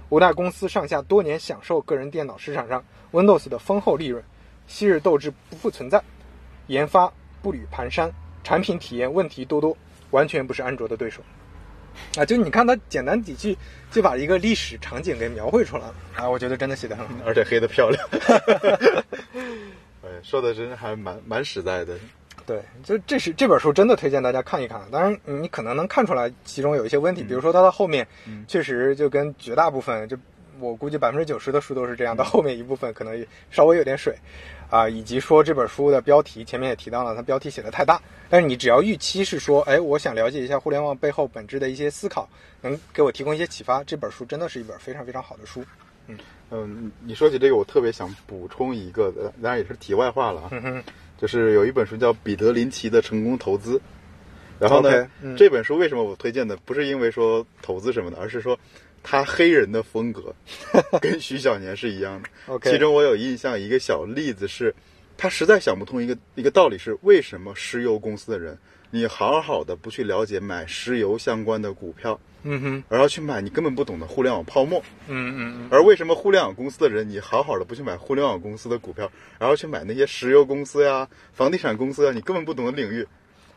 [0.08, 2.82] 五大公司上下多年享受个人电脑市场上
[3.12, 4.24] Windows 的丰厚利润，
[4.66, 6.02] 昔日斗志不复存在，
[6.68, 8.10] 研发步履蹒跚，
[8.42, 9.76] 产品体验问题多多，
[10.10, 11.20] 完全不是安卓的对手。
[12.16, 13.56] 啊，就你看他简单几句
[13.90, 17.14] 就把一个历史场景给描绘出来了啊，我觉得真的写得很好。
[17.26, 18.08] 而且黑的漂亮。
[20.02, 21.94] 哎，说的真还蛮蛮实在的。
[22.46, 24.80] 对，就这是这本书真的推荐大家看一看。
[24.90, 28.06] 当然，你可能能看出来其中有一些问题，比如说它的后面
[28.48, 30.16] 确实就跟绝大部分，就
[30.60, 34.14] 我估计百分之九十的书都是这样，到后面一部分可能稍微有点水，
[34.68, 38.00] 啊，以及说这本书的标题前面也提到了，它标题写的太大。
[38.28, 42.28] 但是你只要预期是说，哎，我想了解一下互联网背后本质的一些思考，
[42.60, 45.64] 能给我提供一些启发，这本书真的是一本非常非常好的书。
[46.06, 46.18] 嗯
[46.50, 50.48] 嗯，你说起这个，我特别想补充一个，呃当然也是题外话了啊。
[50.50, 50.82] 嗯，
[51.16, 53.76] 就是有一本书叫《彼得林奇的成功投资》，
[54.58, 55.06] 然后呢
[55.36, 56.56] 这本书为什么我推荐的？
[56.56, 58.58] 不是因为说投资什么的，而是说
[59.02, 60.34] 他黑人的风格
[61.00, 62.58] 跟徐小年是一样的。
[62.70, 64.74] 其中我有印象一个小例子是，
[65.16, 68.58] 他实在想不通一个一个道理是，为什么石油公司的人，
[68.90, 74.82] 你好好的不去了解买石油相关的股票，嗯哼，而要去买你根本不懂的互联网泡沫？
[75.08, 83.06] 嗯嗯嗯，而为什么互联网公司的人，你好好的不去买互联网公司的股票，而要去买那些石油公司呀、房地产公司啊，你根本不懂的领域？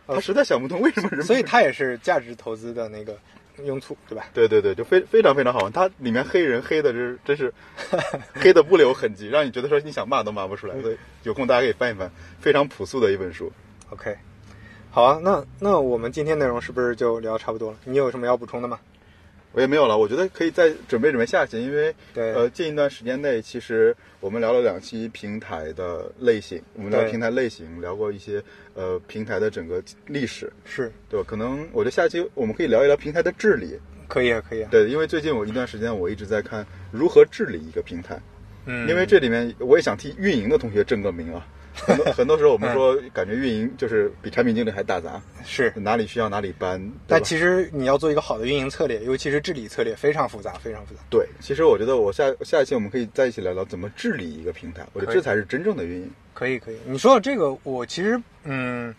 [0.05, 1.23] 他实在想不通为什么人。
[1.23, 3.17] 所以他也是价值投资的那个
[3.63, 4.25] 用醋，对吧？
[4.33, 5.71] 对对对，就非非常非常好闻。
[5.71, 7.53] 它里面黑人黑的是真是
[8.33, 10.81] 黑的不留痕迹，让你觉得说你想骂都骂不出来。
[10.81, 13.51] 所以有空大家可以翻一翻，非常朴素的一本书。
[13.89, 14.17] OK，
[14.89, 17.77] 好啊，那那我们今天内容是不是就聊差不多了？
[17.85, 18.79] 你有什么要补充的吗？
[19.53, 28.43] 我也没有了，我觉得可以再准备准备下期，因为对呃，近一段时间内，其实我们聊了两期平台的类型，我们聊平台类型，聊过一些
[28.73, 31.25] 呃平台的整个历史，是，对吧？
[31.29, 34.69] 可能我觉得下期我们可以聊一聊平台的治理，可以啊，可以啊。
[34.71, 38.19] 对，因为最近我一段时间我一直在看如何治理一个平台，
[38.65, 41.45] 嗯，因为这里面我也想替运营的同学正个名啊。
[41.73, 46.81] 很多 很多时候我们说，感觉运营就是比产品经理还大杂，是，哪里需要哪里搬。
[47.07, 51.01] 但其实你要做一个好的运营策略，尤其是治理策略，非常复杂，非常复杂。
[51.09, 56.11] 对，其实我觉得我下下一期我们可以在一起聊聊怎么治理一个平台，我觉得这才是真正的运营。
[56.33, 56.77] 可以，可以。
[56.85, 58.93] 你说到这个，我其实嗯，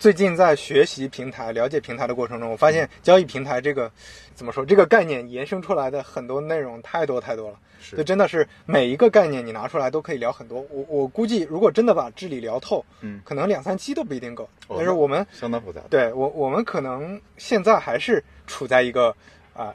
[0.00, 3.92] 最近在学习平台、了解平台的过程中，我发现交易平台这个
[4.34, 7.58] 怎么说，这个概念延伸出来的很多内容太多太多了。
[7.82, 10.64] 是就真的是每一个概念你拿出来都可以聊很多。
[10.70, 14.44] 我我估计，如果真的把治理聊透，嗯可能两三期都不一定够。
[14.68, 15.82] 哦但是我们相当复杂。
[15.90, 19.14] 对我我们可能现在还是处在一个
[19.52, 19.74] 啊、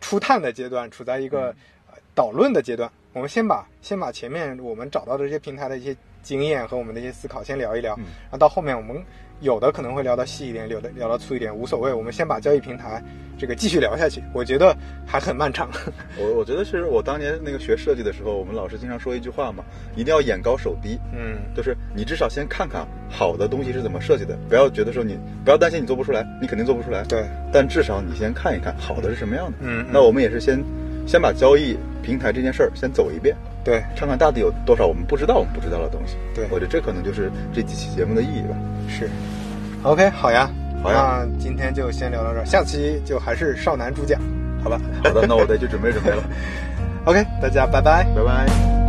[0.00, 1.54] 初探的阶段，处在一个、
[1.90, 2.90] 呃导论的阶段。
[3.12, 9.02] 我们先把先把前面我们找到的这些平台的一些经验和我们的一些思考先聊一聊，嗯然后到后面我们
[9.40, 11.92] 有的可能会聊到细一点，有的聊到粗一点，无所谓。
[11.92, 13.02] 我们先把交易平台
[13.38, 14.74] 这个继续聊下去，我觉得
[15.06, 15.68] 还很漫长。
[16.18, 19.62] 我我觉得是我当年那个学设计的时候，我们老师经常说一句话嘛，
[19.94, 20.98] 一定要眼高手低。
[21.12, 27.04] 嗯，就是你至少先看看好的东西是怎么设计的，不要觉得说你不要担心你做不出来，你肯定做不出来。
[27.04, 29.58] 对，但至少你先看一看好的是什么样的。
[29.60, 30.62] 嗯嗯那我们也是先
[31.06, 33.36] 先把交易平台这件事儿先走一遍，
[33.66, 36.14] 对看看到底有多少我们不知道我们不知道的东西。
[36.36, 38.56] 对我觉得这可能就是这几期节目的意义吧。
[38.88, 39.10] 是。
[39.82, 40.48] OK，好呀，
[40.84, 44.20] 好呀那今天就先聊到这儿，下期就还是少男主讲，
[44.62, 46.22] 好吧好的，那我得去准备准备了？
[47.06, 48.04] OK，大家拜拜。
[48.14, 48.85] 拜拜。